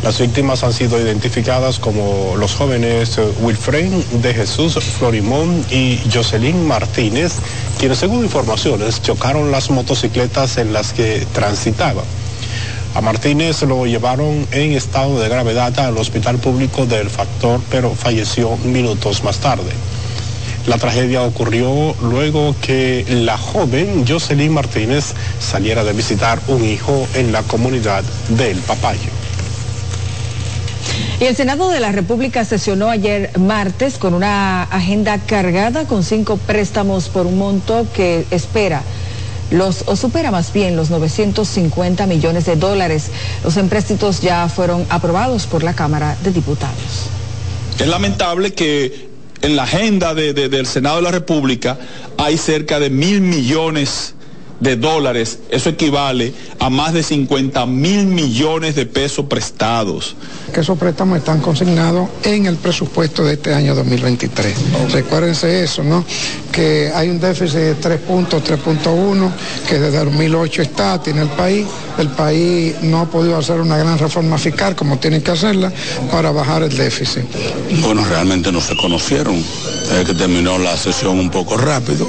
[0.04, 3.92] Las víctimas han sido identificadas como los jóvenes Wilfred
[4.22, 7.34] de Jesús Florimón y Jocelyn Martínez,
[7.78, 12.06] quienes según informaciones chocaron las motocicletas en las que transitaban.
[12.96, 18.56] A Martínez lo llevaron en estado de gravedad al hospital público del Factor, pero falleció
[18.58, 19.72] minutos más tarde.
[20.66, 27.34] La tragedia ocurrió luego que la joven Jocelyn Martínez saliera de visitar un hijo en
[27.34, 29.19] la comunidad del Papayo.
[31.20, 36.38] Y el Senado de la República sesionó ayer martes con una agenda cargada con cinco
[36.38, 38.82] préstamos por un monto que espera
[39.52, 43.06] los, o supera más bien los 950 millones de dólares.
[43.44, 47.10] Los empréstitos ya fueron aprobados por la Cámara de Diputados.
[47.80, 49.10] Es lamentable que
[49.42, 51.78] en la agenda de- de- del Senado de la República
[52.18, 54.14] hay cerca de mil millones
[54.60, 55.40] de dólares.
[55.50, 60.16] Eso equivale a más de 50 mil millones de pesos prestados.
[60.54, 64.56] que esos préstamos están consignados en el presupuesto de este año 2023.
[64.92, 66.04] Recuérdense eso, ¿no?
[66.52, 69.32] Que hay un déficit de 3 puntos, 3.1,
[69.68, 71.66] que desde 2008 está, tiene el país.
[71.98, 75.72] El país no ha podido hacer una gran reforma fiscal como tiene que hacerla
[76.12, 77.24] para bajar el déficit.
[77.82, 79.36] Bueno, realmente no se conocieron.
[79.36, 82.08] Es que terminó la sesión un poco rápido.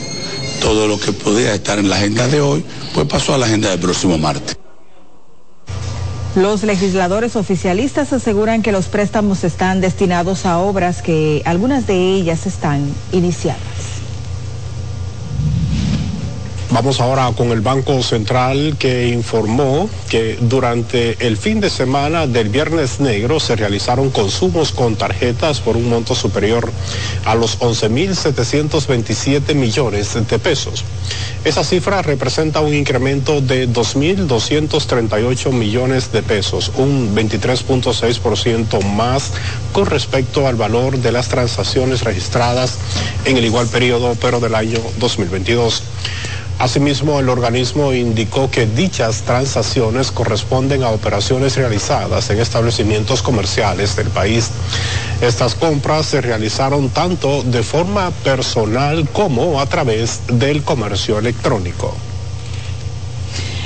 [0.61, 3.71] Todo lo que podía estar en la agenda de hoy, pues pasó a la agenda
[3.71, 4.57] del próximo martes.
[6.37, 12.47] Los legisladores oficialistas aseguran que los préstamos están destinados a obras que algunas de ellas
[12.47, 13.90] están iniciadas.
[16.83, 22.49] Vamos ahora con el Banco Central que informó que durante el fin de semana del
[22.49, 26.73] Viernes Negro se realizaron consumos con tarjetas por un monto superior
[27.27, 30.83] a los 11.727 millones de pesos.
[31.45, 39.33] Esa cifra representa un incremento de 2.238 millones de pesos, un 23.6% más
[39.75, 42.79] con respecto al valor de las transacciones registradas
[43.27, 45.83] en el igual periodo, pero del año 2022.
[46.61, 54.09] Asimismo, el organismo indicó que dichas transacciones corresponden a operaciones realizadas en establecimientos comerciales del
[54.09, 54.51] país.
[55.23, 61.97] Estas compras se realizaron tanto de forma personal como a través del comercio electrónico.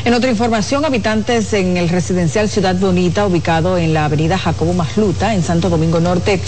[0.04, 5.34] En otra información, habitantes en el residencial Ciudad Bonita, ubicado en la avenida Jacobo Masluta,
[5.34, 6.40] en Santo Domingo Norte,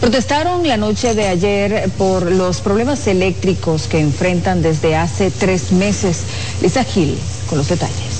[0.00, 6.24] protestaron la noche de ayer por los problemas eléctricos que enfrentan desde hace tres meses.
[6.60, 7.16] Lisa Gil,
[7.48, 8.13] con los detalles.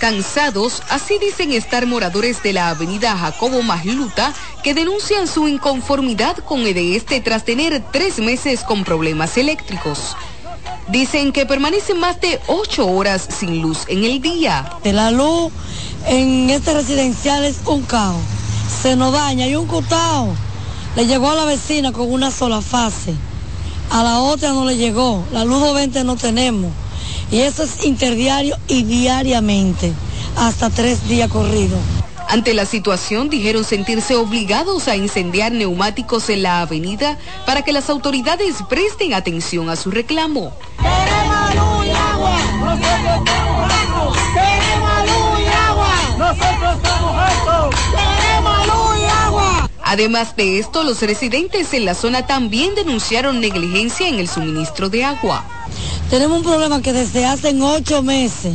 [0.00, 4.32] Cansados, así dicen estar moradores de la avenida Jacobo Masluta,
[4.62, 10.16] que denuncian su inconformidad con el este tras tener tres meses con problemas eléctricos.
[10.88, 14.70] Dicen que permanecen más de ocho horas sin luz en el día.
[14.82, 15.52] De la luz
[16.06, 18.22] en este residencial es un caos.
[18.82, 20.34] Se nos daña y un cotao.
[20.96, 23.14] Le llegó a la vecina con una sola fase.
[23.90, 25.22] A la otra no le llegó.
[25.30, 26.72] La luz 20 no tenemos.
[27.30, 29.92] Y eso es interdiario y diariamente.
[30.36, 31.78] Hasta tres días corridos.
[32.28, 37.90] Ante la situación dijeron sentirse obligados a incendiar neumáticos en la avenida para que las
[37.90, 40.52] autoridades presten atención a su reclamo.
[40.78, 42.38] Queremos luz y agua.
[42.60, 44.18] Nosotros estamos hartos.
[44.32, 45.92] Queremos luz y agua.
[46.18, 47.74] Nosotros estamos hartos.
[47.90, 49.70] Queremos luz y agua.
[49.82, 55.04] Además de esto, los residentes en la zona también denunciaron negligencia en el suministro de
[55.04, 55.44] agua.
[56.10, 58.54] Tenemos un problema que desde hace ocho meses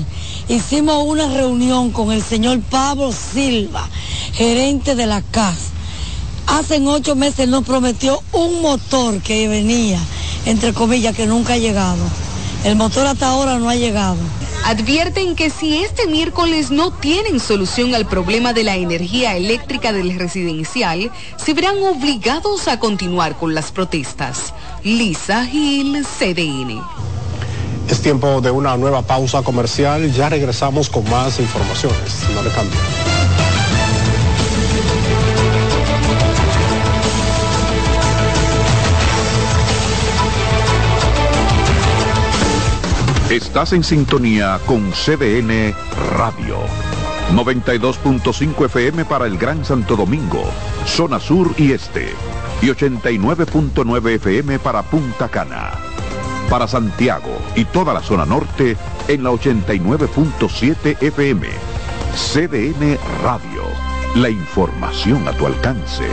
[0.49, 3.87] hicimos una reunión con el señor Pablo Silva,
[4.33, 5.69] gerente de la CAS.
[6.47, 10.01] Hace ocho meses nos prometió un motor que venía,
[10.45, 12.03] entre comillas, que nunca ha llegado.
[12.65, 14.17] El motor hasta ahora no ha llegado.
[14.65, 20.19] Advierten que si este miércoles no tienen solución al problema de la energía eléctrica del
[20.19, 24.53] residencial, se verán obligados a continuar con las protestas.
[24.83, 27.14] Lisa Gil, CDN.
[27.89, 30.11] Es tiempo de una nueva pausa comercial.
[30.11, 32.25] Ya regresamos con más informaciones.
[32.33, 32.79] No le cambien.
[43.29, 45.75] Estás en sintonía con CDN
[46.15, 46.59] Radio.
[47.33, 50.43] 92.5 FM para el Gran Santo Domingo,
[50.85, 52.13] zona sur y este.
[52.61, 55.94] Y 89.9 FM para Punta Cana.
[56.49, 58.77] Para Santiago y toda la zona norte
[59.07, 61.47] en la 89.7 FM.
[62.13, 63.63] CDN Radio.
[64.15, 66.05] La información a tu alcance.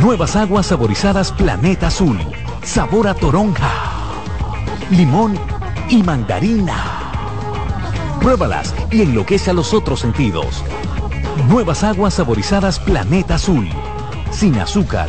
[0.00, 2.18] Nuevas aguas saborizadas Planeta Azul.
[2.62, 3.70] Sabor a toronja,
[4.90, 5.38] limón
[5.88, 6.76] y mandarina.
[8.20, 10.62] Pruébalas y enloquece a los otros sentidos.
[11.48, 13.68] Nuevas aguas saborizadas Planeta Azul.
[14.30, 15.08] Sin azúcar.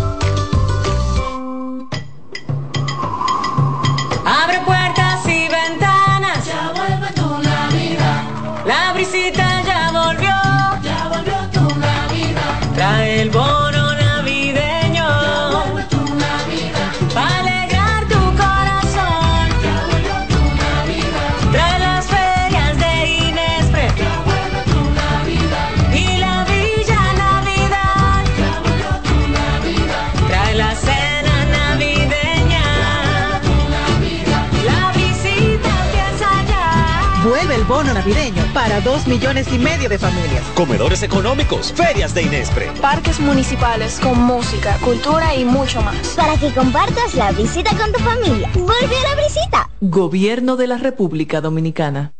[4.31, 4.80] Abre puertas
[38.61, 40.43] para dos millones y medio de familias.
[40.53, 42.69] Comedores económicos, ferias de Inespre.
[42.79, 46.09] Parques municipales con música, cultura y mucho más.
[46.09, 48.51] Para que compartas la visita con tu familia.
[48.53, 49.69] Vuelve a la visita.
[49.81, 52.13] Gobierno de la República Dominicana.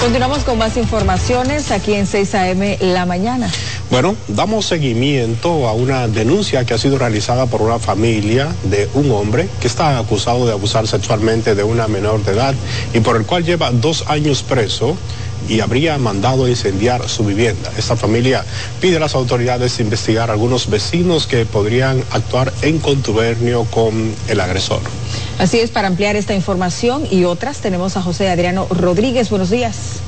[0.00, 3.50] Continuamos con más informaciones aquí en 6 AM La Mañana.
[3.94, 9.12] Bueno, damos seguimiento a una denuncia que ha sido realizada por una familia de un
[9.12, 12.56] hombre que está acusado de abusar sexualmente de una menor de edad
[12.92, 14.96] y por el cual lleva dos años preso
[15.48, 17.70] y habría mandado incendiar su vivienda.
[17.78, 18.44] Esta familia
[18.80, 24.40] pide a las autoridades investigar a algunos vecinos que podrían actuar en contubernio con el
[24.40, 24.80] agresor.
[25.38, 29.30] Así es, para ampliar esta información y otras tenemos a José Adriano Rodríguez.
[29.30, 30.00] Buenos días.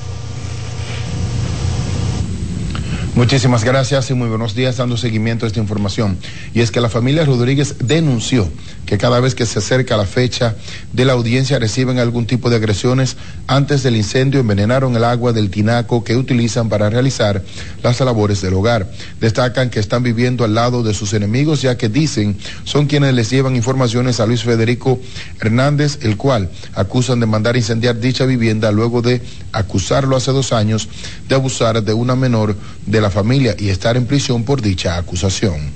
[3.17, 6.19] Muchísimas gracias y muy buenos días dando seguimiento a esta información.
[6.53, 8.47] Y es que la familia Rodríguez denunció
[8.87, 10.55] que cada vez que se acerca la fecha
[10.93, 13.17] de la audiencia reciben algún tipo de agresiones.
[13.49, 17.43] Antes del incendio envenenaron el agua del tinaco que utilizan para realizar
[17.83, 18.89] las labores del hogar.
[19.21, 23.29] Destacan que están viviendo al lado de sus enemigos ya que dicen son quienes les
[23.29, 25.01] llevan informaciones a Luis Federico
[25.41, 29.21] Hernández, el cual acusan de mandar incendiar dicha vivienda luego de
[29.53, 30.89] acusarlo hace dos años
[31.29, 32.57] de abusar de una menor
[32.87, 35.76] de la familia y estar en prisión por dicha acusación.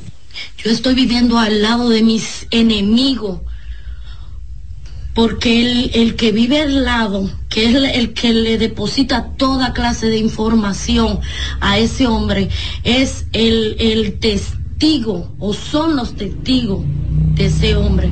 [0.59, 3.41] Yo estoy viviendo al lado de mis enemigos,
[5.14, 10.07] porque el, el que vive al lado, que es el, que le deposita toda clase
[10.07, 11.20] de información
[11.61, 12.49] a ese hombre,
[12.85, 16.85] es el, el testigo o son los testigos
[17.35, 18.11] de ese hombre.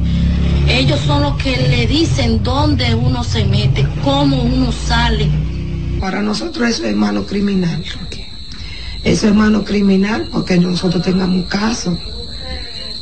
[0.69, 5.29] Ellos son los que le dicen dónde uno se mete, cómo uno sale.
[6.01, 7.83] Para nosotros eso es hermano criminal.
[9.05, 11.99] Es hermano criminal porque nosotros tengamos un caso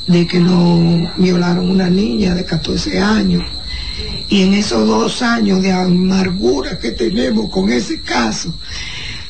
[0.07, 3.42] de que nos violaron una niña de 14 años.
[4.28, 8.55] Y en esos dos años de amargura que tenemos con ese caso,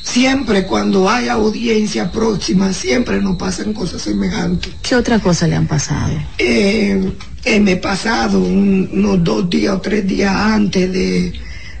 [0.03, 4.73] siempre cuando hay audiencia próxima, siempre nos pasan cosas semejantes.
[4.81, 6.13] ¿Qué otra cosa le han pasado?
[6.37, 7.11] Eh,
[7.45, 11.33] eh, me he pasado un- unos dos días o tres días antes de,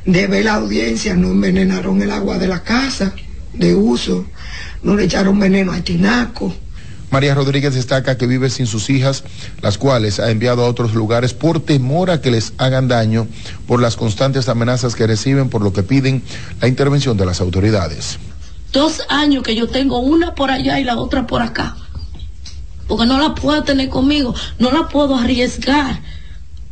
[0.05, 3.13] de ver la audiencia, nos envenenaron el agua de la casa,
[3.53, 4.27] de uso,
[4.87, 6.53] no le echaron veneno a tinaco.
[7.11, 9.25] María Rodríguez destaca que vive sin sus hijas,
[9.61, 13.27] las cuales ha enviado a otros lugares por temor a que les hagan daño
[13.67, 16.23] por las constantes amenazas que reciben, por lo que piden
[16.61, 18.17] la intervención de las autoridades.
[18.71, 21.75] Dos años que yo tengo una por allá y la otra por acá.
[22.87, 26.01] Porque no la puedo tener conmigo, no la puedo arriesgar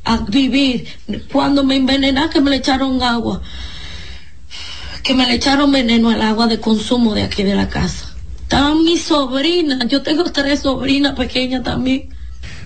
[0.06, 0.88] a vivir.
[1.34, 3.42] Cuando me envenenan que me le echaron agua,
[5.06, 8.16] que me le echaron veneno al agua de consumo de aquí de la casa.
[8.42, 12.10] Estaban mis sobrinas, yo tengo tres sobrinas pequeñas también.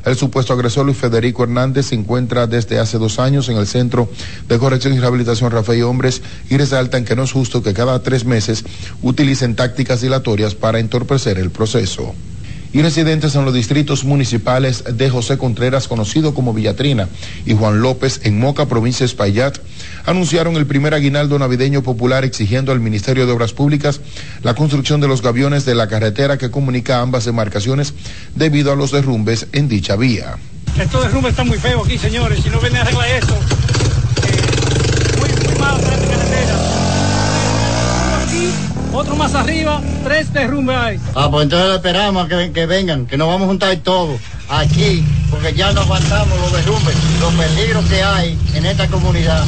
[0.06, 4.10] El supuesto agresor Luis Federico Hernández se encuentra desde hace dos años en el Centro
[4.48, 8.24] de Corrección y Rehabilitación Rafael Hombres y resaltan que no es justo que cada tres
[8.24, 8.64] meses
[9.02, 12.16] utilicen tácticas dilatorias para entorpecer el proceso
[12.72, 17.10] y residentes en los distritos municipales de José Contreras, conocido como Villatrina,
[17.46, 19.58] y Juan López en Moca, provincia de Espaillat,
[20.10, 24.02] anunciaron el primer aguinaldo navideño popular exigiendo al Ministerio de Obras Públicas
[24.42, 27.94] la construcción de los gaviones de la carretera que comunica ambas demarcaciones
[28.34, 30.38] debido a los derrumbes en dicha vía.
[30.80, 32.42] Estos derrumbes están muy feos aquí, señores.
[32.44, 33.38] Si no vienen a arreglar eso,
[34.26, 36.56] eh, muy, muy mal para esta carretera.
[38.24, 38.50] Aquí,
[38.94, 41.00] otro más arriba, tres derrumbes hay.
[41.14, 44.20] Ah, pues entonces esperamos que, que vengan, que nos vamos a juntar todos
[44.50, 49.46] aquí, porque ya no aguantamos los derrumbes, los peligros que hay en esta comunidad.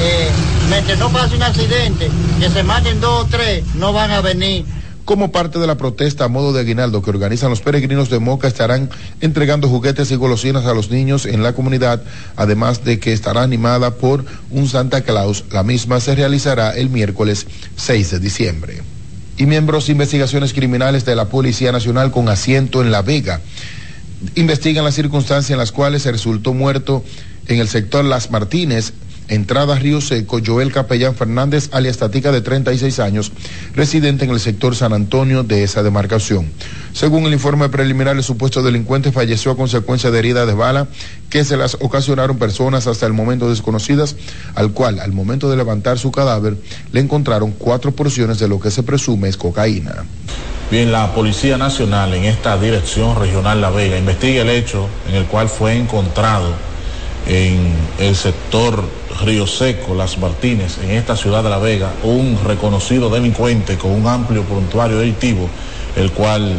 [0.00, 0.28] Eh,
[0.68, 4.64] mientras no pase un accidente, que se maten dos o tres, no van a venir.
[5.04, 8.46] Como parte de la protesta a modo de aguinaldo que organizan los peregrinos de Moca,
[8.46, 8.88] estarán
[9.20, 12.02] entregando juguetes y golosinas a los niños en la comunidad,
[12.36, 15.44] además de que estará animada por un Santa Claus.
[15.50, 18.82] La misma se realizará el miércoles 6 de diciembre.
[19.38, 23.40] Y miembros investigaciones criminales de la Policía Nacional con asiento en La Vega
[24.34, 27.04] investigan las circunstancias en las cuales se resultó muerto
[27.48, 28.92] en el sector Las Martínez,
[29.28, 33.32] entrada Río Seco, Joel Capellán Fernández, alias Tatica de 36 años,
[33.74, 36.50] residente en el sector San Antonio de esa demarcación.
[36.92, 40.88] Según el informe preliminar, el supuesto delincuente falleció a consecuencia de heridas de bala
[41.30, 44.16] que se las ocasionaron personas hasta el momento desconocidas,
[44.54, 46.56] al cual, al momento de levantar su cadáver,
[46.92, 50.04] le encontraron cuatro porciones de lo que se presume es cocaína.
[50.72, 55.26] Bien, la Policía Nacional en esta Dirección Regional La Vega investiga el hecho en el
[55.26, 56.54] cual fue encontrado
[57.26, 58.82] en el sector
[59.22, 64.06] Río Seco, Las Martínez, en esta ciudad de La Vega, un reconocido delincuente con un
[64.06, 65.50] amplio prontuario delictivo,
[65.94, 66.54] el cual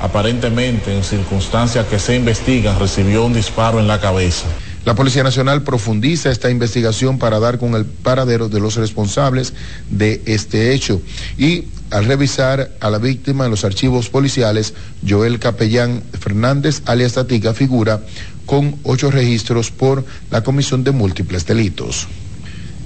[0.00, 4.46] aparentemente en circunstancias que se investigan recibió un disparo en la cabeza.
[4.86, 9.52] La Policía Nacional profundiza esta investigación para dar con el paradero de los responsables
[9.90, 11.02] de este hecho
[11.36, 14.74] y al revisar a la víctima en los archivos policiales,
[15.06, 18.00] Joel Capellán Fernández, alias Tatica, figura
[18.46, 22.06] con ocho registros por la comisión de múltiples delitos.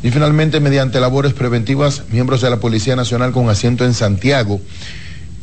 [0.03, 4.61] Y finalmente, mediante labores preventivas, miembros de la Policía Nacional con asiento en Santiago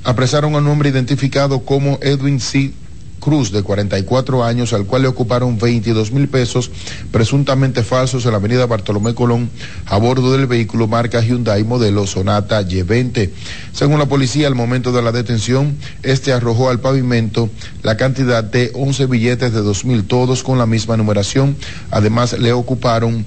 [0.03, 2.71] apresaron a un hombre identificado como Edwin C.
[3.19, 6.71] Cruz, de 44 años, al cual le ocuparon 22 mil pesos
[7.11, 9.49] presuntamente falsos en la avenida Bartolomé Colón
[9.85, 13.29] a bordo del vehículo marca Hyundai modelo Sonata Y20.
[13.73, 17.49] Según la policía, al momento de la detención, este arrojó al pavimento
[17.83, 21.55] la cantidad de 11 billetes de 2 mil todos con la misma numeración.
[21.91, 23.25] Además, le ocuparon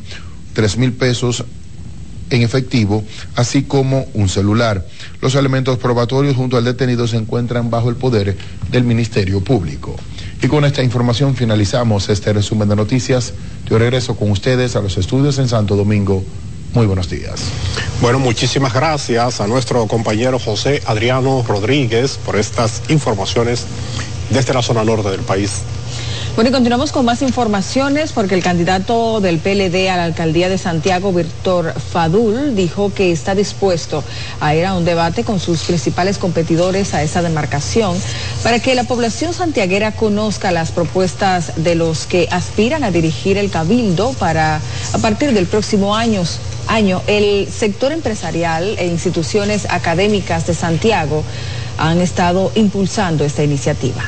[0.55, 1.45] 3 mil pesos
[2.33, 3.05] en efectivo,
[3.37, 4.87] así como un celular.
[5.20, 8.37] Los elementos probatorios junto al detenido se encuentran bajo el poder
[8.70, 9.97] del Ministerio Público.
[10.43, 13.35] Y con esta información finalizamos este resumen de noticias.
[13.68, 16.24] Yo regreso con ustedes a los estudios en Santo Domingo.
[16.74, 17.43] Muy buenos días.
[18.01, 23.66] Bueno, muchísimas gracias a nuestro compañero José Adriano Rodríguez por estas informaciones
[24.30, 25.61] desde la zona norte del país.
[26.35, 30.57] Bueno, y continuamos con más informaciones porque el candidato del PLD a la alcaldía de
[30.57, 34.03] Santiago, Víctor Fadul, dijo que está dispuesto
[34.41, 37.95] a ir a un debate con sus principales competidores a esa demarcación
[38.43, 43.51] para que la población santiaguera conozca las propuestas de los que aspiran a dirigir el
[43.51, 44.59] cabildo para
[44.95, 46.22] a partir del próximo año
[46.66, 51.24] año, el sector empresarial e instituciones académicas de Santiago
[51.76, 54.03] han estado impulsando esta iniciativa.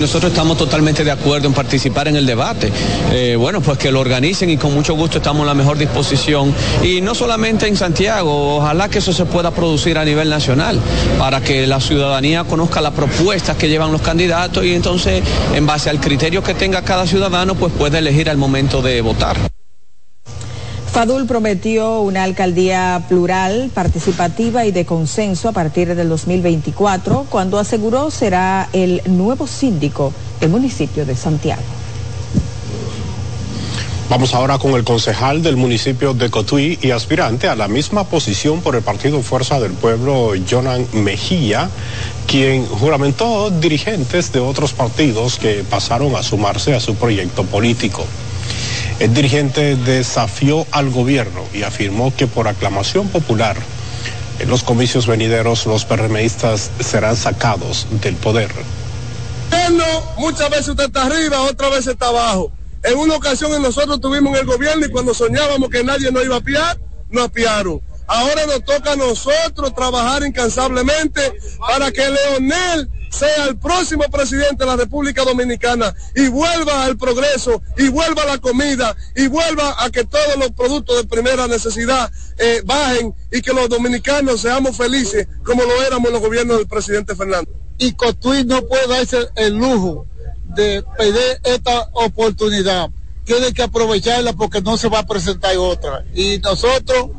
[0.00, 2.72] Nosotros estamos totalmente de acuerdo en participar en el debate.
[3.12, 6.54] Eh, bueno, pues que lo organicen y con mucho gusto estamos en la mejor disposición.
[6.82, 10.80] Y no solamente en Santiago, ojalá que eso se pueda producir a nivel nacional,
[11.18, 15.22] para que la ciudadanía conozca las propuestas que llevan los candidatos y entonces,
[15.54, 19.59] en base al criterio que tenga cada ciudadano, pues puede elegir al momento de votar.
[20.92, 28.10] Fadul prometió una alcaldía plural, participativa y de consenso a partir del 2024, cuando aseguró
[28.10, 31.62] será el nuevo síndico del municipio de Santiago.
[34.10, 38.60] Vamos ahora con el concejal del municipio de Cotuí y aspirante a la misma posición
[38.60, 41.70] por el Partido Fuerza del Pueblo, Jonan Mejía,
[42.26, 48.04] quien juramentó dirigentes de otros partidos que pasaron a sumarse a su proyecto político.
[49.00, 53.56] El dirigente desafió al gobierno y afirmó que por aclamación popular
[54.38, 58.50] en los comicios venideros los PRMistas serán sacados del poder.
[60.18, 62.52] Muchas veces usted está arriba, otras veces está abajo.
[62.82, 66.36] En una ocasión nosotros estuvimos en el gobierno y cuando soñábamos que nadie nos iba
[66.36, 66.78] a piar,
[67.08, 67.80] nos apiaron.
[68.06, 71.20] Ahora nos toca a nosotros trabajar incansablemente
[71.58, 77.60] para que Leonel sea el próximo presidente de la República Dominicana y vuelva al progreso
[77.76, 82.10] y vuelva a la comida y vuelva a que todos los productos de primera necesidad
[82.38, 86.68] eh, bajen y que los dominicanos seamos felices como lo éramos en los gobiernos del
[86.68, 87.50] presidente Fernando.
[87.78, 90.06] Y Cotuí no puede darse el lujo
[90.54, 92.90] de pedir esta oportunidad.
[93.24, 96.04] Tiene que aprovecharla porque no se va a presentar otra.
[96.14, 97.10] Y nosotros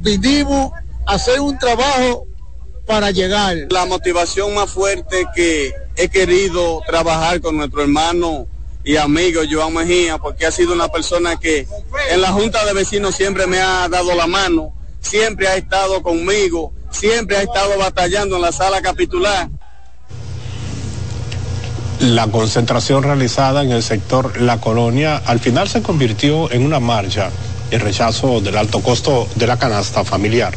[0.00, 0.72] vinimos
[1.06, 2.26] a hacer un trabajo
[2.86, 3.56] para llegar.
[3.70, 8.46] La motivación más fuerte que he querido trabajar con nuestro hermano
[8.84, 11.66] y amigo Joan Mejía, porque ha sido una persona que
[12.10, 16.72] en la Junta de Vecinos siempre me ha dado la mano, siempre ha estado conmigo,
[16.90, 19.48] siempre ha estado batallando en la sala capitular.
[22.00, 27.30] La concentración realizada en el sector La Colonia al final se convirtió en una marcha
[27.70, 30.52] en rechazo del alto costo de la canasta familiar.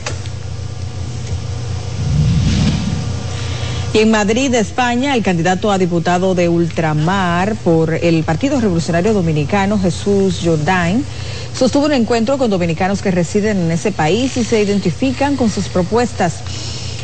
[3.98, 10.41] En Madrid, España, el candidato a diputado de Ultramar por el Partido Revolucionario Dominicano, Jesús
[10.43, 11.02] Jordán,
[11.58, 15.70] sostuvo un encuentro con dominicanos que residen en ese país y se identifican con sus
[15.70, 16.41] propuestas.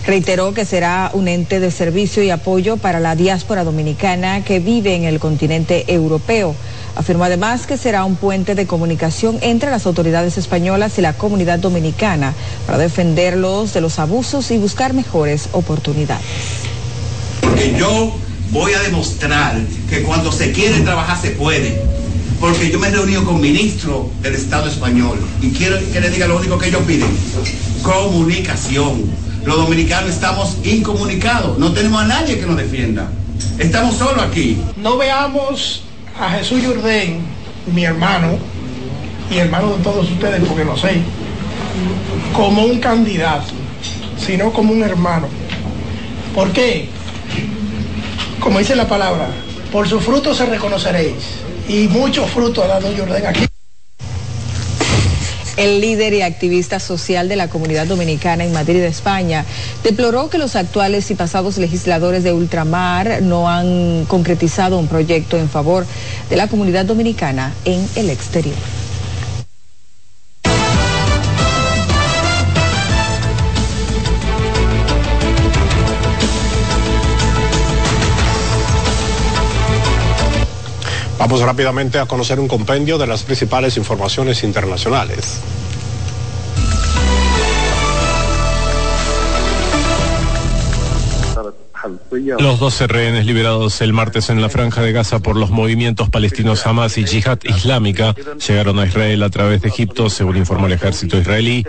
[0.05, 4.93] Reiteró que será un ente de servicio y apoyo para la diáspora dominicana que vive
[4.93, 6.55] en el continente europeo.
[6.97, 11.59] Afirmó además que será un puente de comunicación entre las autoridades españolas y la comunidad
[11.59, 12.33] dominicana
[12.65, 16.70] para defenderlos de los abusos y buscar mejores oportunidades.
[17.41, 18.13] Porque yo
[18.51, 21.81] voy a demostrar que cuando se quiere trabajar se puede.
[22.39, 26.27] Porque yo me he reunido con ministros del Estado español y quiero que le diga
[26.27, 27.09] lo único que ellos piden.
[27.83, 29.03] Comunicación.
[29.45, 31.57] Los dominicanos estamos incomunicados.
[31.57, 33.11] No tenemos a nadie que nos defienda.
[33.59, 34.57] Estamos solos aquí.
[34.77, 35.83] No veamos
[36.19, 37.19] a Jesús Yurdén,
[37.73, 38.37] mi hermano,
[39.31, 41.01] y hermano de todos ustedes, porque lo sé,
[42.35, 43.53] como un candidato,
[44.17, 45.27] sino como un hermano.
[46.35, 46.89] ¿Por qué?
[48.41, 49.27] Como dice la palabra,
[49.71, 51.13] por sus frutos se reconoceréis.
[51.69, 53.45] Y muchos frutos ha dado Yurdén aquí.
[55.57, 59.45] El líder y activista social de la comunidad dominicana en Madrid, España,
[59.83, 65.47] deploró que los actuales y pasados legisladores de ultramar no han concretizado un proyecto en
[65.47, 65.85] favor
[66.29, 68.80] de la comunidad dominicana en el exterior.
[81.21, 85.39] Vamos rápidamente a conocer un compendio de las principales informaciones internacionales.
[92.11, 96.67] Los 12 rehenes liberados el martes en la franja de Gaza por los movimientos palestinos
[96.67, 98.13] Hamas y Yihad Islámica
[98.45, 101.65] llegaron a Israel a través de Egipto, según informó el ejército israelí.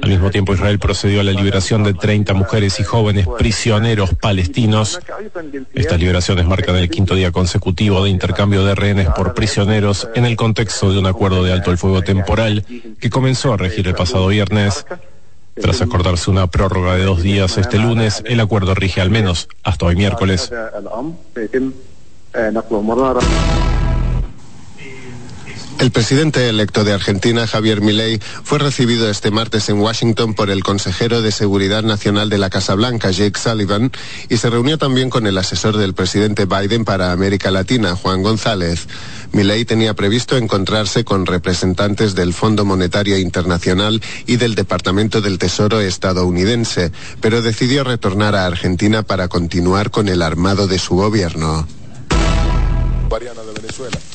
[0.00, 5.00] Al mismo tiempo, Israel procedió a la liberación de 30 mujeres y jóvenes prisioneros palestinos.
[5.74, 10.36] Estas liberaciones marcan el quinto día consecutivo de intercambio de rehenes por prisioneros en el
[10.36, 12.64] contexto de un acuerdo de alto el fuego temporal
[13.00, 14.86] que comenzó a regir el pasado viernes.
[15.54, 19.86] Tras acordarse una prórroga de dos días este lunes, el acuerdo rige al menos hasta
[19.86, 20.50] hoy miércoles.
[25.80, 30.62] El presidente electo de Argentina, Javier Milei, fue recibido este martes en Washington por el
[30.62, 33.90] consejero de Seguridad Nacional de la Casa Blanca, Jake Sullivan,
[34.28, 38.88] y se reunió también con el asesor del presidente Biden para América Latina, Juan González.
[39.32, 45.80] Milei tenía previsto encontrarse con representantes del Fondo Monetario Internacional y del Departamento del Tesoro
[45.80, 51.66] estadounidense, pero decidió retornar a Argentina para continuar con el armado de su gobierno.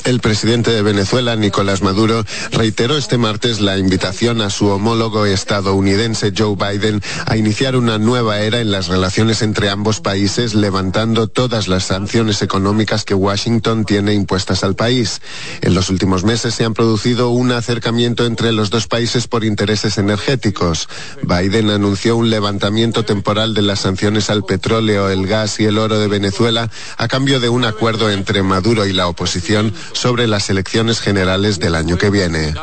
[0.05, 6.31] El presidente de Venezuela, Nicolás Maduro, reiteró este martes la invitación a su homólogo estadounidense
[6.35, 11.67] Joe Biden a iniciar una nueva era en las relaciones entre ambos países, levantando todas
[11.67, 15.21] las sanciones económicas que Washington tiene impuestas al país.
[15.61, 19.97] En los últimos meses se han producido un acercamiento entre los dos países por intereses
[19.97, 20.87] energéticos.
[21.21, 25.99] Biden anunció un levantamiento temporal de las sanciones al petróleo, el gas y el oro
[25.99, 30.99] de Venezuela a cambio de un acuerdo entre Maduro y la oposición sobre las elecciones
[30.99, 32.53] generales del año que viene.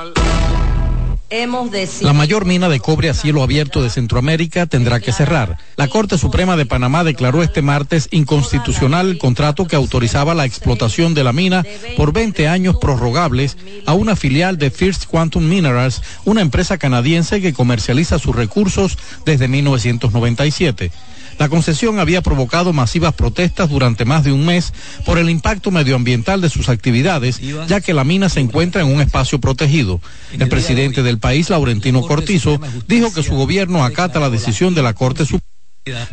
[2.03, 5.57] La mayor mina de cobre a cielo abierto de Centroamérica tendrá que cerrar.
[5.77, 11.15] La Corte Suprema de Panamá declaró este martes inconstitucional el contrato que autorizaba la explotación
[11.15, 11.65] de la mina
[11.97, 13.57] por 20 años prorrogables
[13.87, 19.49] a una filial de First Quantum Minerals, una empresa canadiense que comercializa sus recursos desde
[19.49, 20.91] 1997.
[21.39, 24.73] La concesión había provocado masivas protestas durante más de un mes
[25.05, 29.01] por el impacto medioambiental de sus actividades, ya que la mina se encuentra en un
[29.01, 30.01] espacio protegido.
[30.33, 34.95] El presidente del país, Laurentino Cortizo, dijo que su gobierno acata la decisión de la
[34.95, 35.43] Corte Suprema.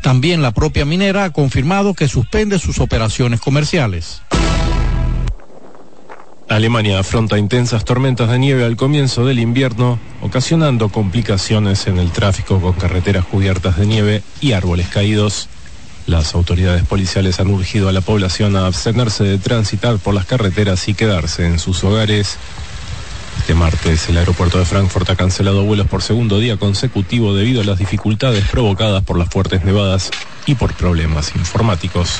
[0.02, 4.22] También la propia minera ha confirmado que suspende sus operaciones comerciales.
[6.50, 12.60] Alemania afronta intensas tormentas de nieve al comienzo del invierno, ocasionando complicaciones en el tráfico
[12.60, 15.48] con carreteras cubiertas de nieve y árboles caídos.
[16.08, 20.88] Las autoridades policiales han urgido a la población a abstenerse de transitar por las carreteras
[20.88, 22.38] y quedarse en sus hogares.
[23.38, 27.64] Este martes el aeropuerto de Frankfurt ha cancelado vuelos por segundo día consecutivo debido a
[27.64, 30.10] las dificultades provocadas por las fuertes nevadas
[30.48, 32.20] y por problemas informáticos.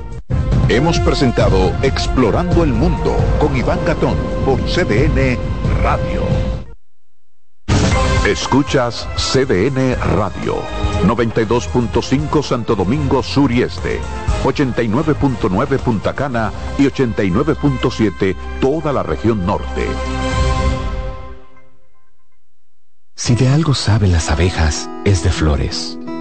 [0.71, 4.15] Hemos presentado Explorando el Mundo con Iván Gatón
[4.45, 5.37] por CDN
[5.83, 6.21] Radio.
[8.25, 10.63] Escuchas CDN Radio,
[11.05, 13.99] 92.5 Santo Domingo Sur y Este,
[14.45, 19.85] 89.9 Punta Cana y 89.7 toda la región norte.
[23.13, 25.97] Si de algo saben las abejas, es de flores.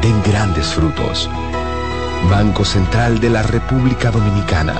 [0.00, 1.28] den grandes frutos.
[2.30, 4.74] Banco Central de la República Dominicana,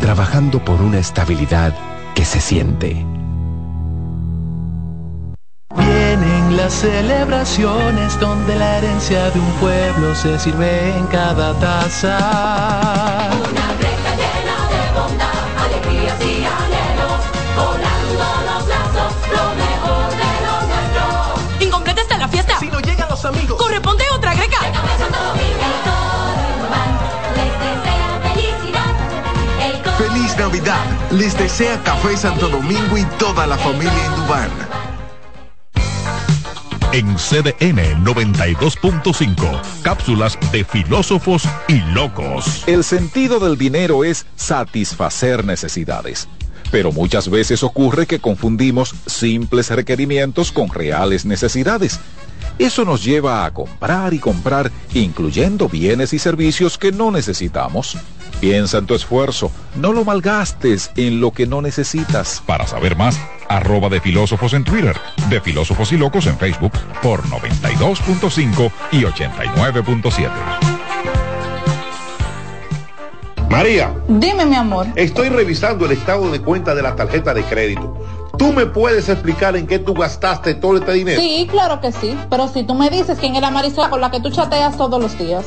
[0.00, 1.74] trabajando por una estabilidad
[2.14, 3.04] que se siente.
[5.76, 12.18] Vienen las celebraciones donde la herencia de un pueblo se sirve en cada taza.
[13.32, 17.20] Una brecha llena de bondad, alegrías y anhelos,
[17.56, 21.64] volando los lazos, lo mejor de lo nuestro.
[21.66, 22.58] Incompleta está la fiesta.
[22.58, 23.87] Si no llegan los amigos, corresponde
[30.58, 31.12] Navidad.
[31.12, 34.50] Les desea Café Santo Domingo y toda la familia Indubán.
[36.92, 39.60] en CDN 92.5.
[39.82, 42.64] Cápsulas de filósofos y locos.
[42.66, 46.28] El sentido del dinero es satisfacer necesidades.
[46.72, 52.00] Pero muchas veces ocurre que confundimos simples requerimientos con reales necesidades.
[52.58, 57.98] Eso nos lleva a comprar y comprar, incluyendo bienes y servicios que no necesitamos.
[58.40, 62.40] Piensa en tu esfuerzo, no lo malgastes en lo que no necesitas.
[62.46, 63.18] Para saber más,
[63.48, 64.96] arroba de filósofos en Twitter,
[65.28, 66.70] de filósofos y locos en Facebook
[67.02, 70.30] por 92.5 y 89.7.
[73.50, 74.86] María, Dime, mi amor.
[74.94, 77.98] estoy revisando el estado de cuenta de la tarjeta de crédito.
[78.38, 81.20] ¿Tú me puedes explicar en qué tú gastaste todo este dinero?
[81.20, 82.16] Sí, claro que sí.
[82.30, 85.02] Pero si tú me dices quién es la Marisol con la que tú chateas todos
[85.02, 85.46] los días.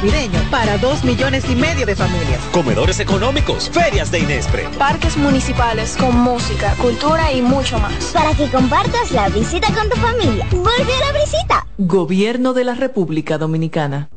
[0.00, 2.40] Navideño para dos millones y medio de familias.
[2.52, 4.66] Comedores económicos, ferias de Inespre.
[4.78, 7.92] Parques municipales con música, cultura y mucho más.
[8.06, 10.46] Para que compartas la visita con tu familia.
[10.50, 11.66] ¡Vuelve a la visita!
[11.78, 14.08] Gobierno de la República Dominicana.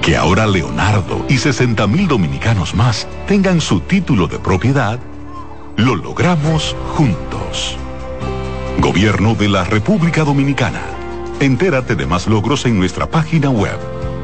[0.00, 4.98] Que ahora Leonardo y 60 mil dominicanos más tengan su título de propiedad,
[5.76, 7.76] lo logramos juntos.
[8.78, 10.80] Gobierno de la República Dominicana.
[11.40, 13.78] Entérate de más logros en nuestra página web,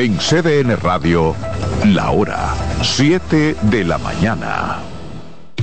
[0.00, 1.36] En CDN Radio,
[1.84, 4.78] la hora 7 de la mañana.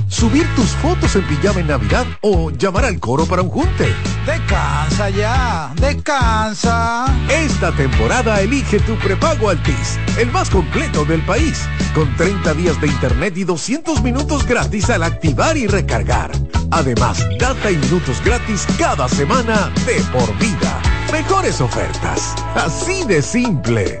[0.06, 3.92] Subir tus fotos en pijama en Navidad o llamar al coro para un junte.
[4.24, 7.06] Descansa ya, descansa.
[7.28, 12.86] Esta temporada elige tu prepago Altis, el más completo del país, con 30 días de
[12.86, 16.30] internet y 200 minutos gratis al activar y recargar.
[16.70, 20.80] Además, data y minutos gratis cada semana de por vida.
[21.10, 24.00] Mejores ofertas, así de simple.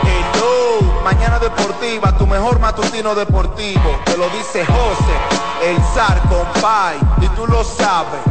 [1.03, 7.47] Mañana deportiva, tu mejor matutino deportivo, te lo dice José, el zar compay, y tú
[7.47, 8.21] lo sabes.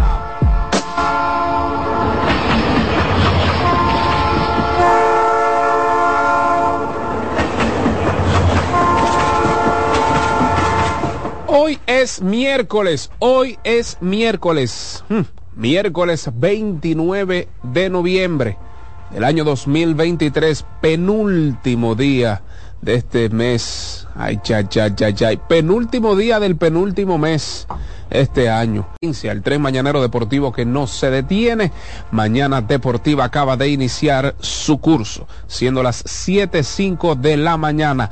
[11.49, 15.23] Hoy es miércoles, hoy es miércoles, hmm,
[15.57, 18.57] miércoles 29 de noviembre
[19.13, 22.43] del año 2023, penúltimo día
[22.81, 24.07] de este mes.
[24.15, 25.31] Ay, cha, cha, cha, cha.
[25.49, 27.67] Penúltimo día del penúltimo mes
[28.11, 28.89] este año.
[29.01, 31.73] El tren mañanero deportivo que no se detiene.
[32.11, 38.11] Mañana Deportiva acaba de iniciar su curso, siendo las 7.05 de la mañana.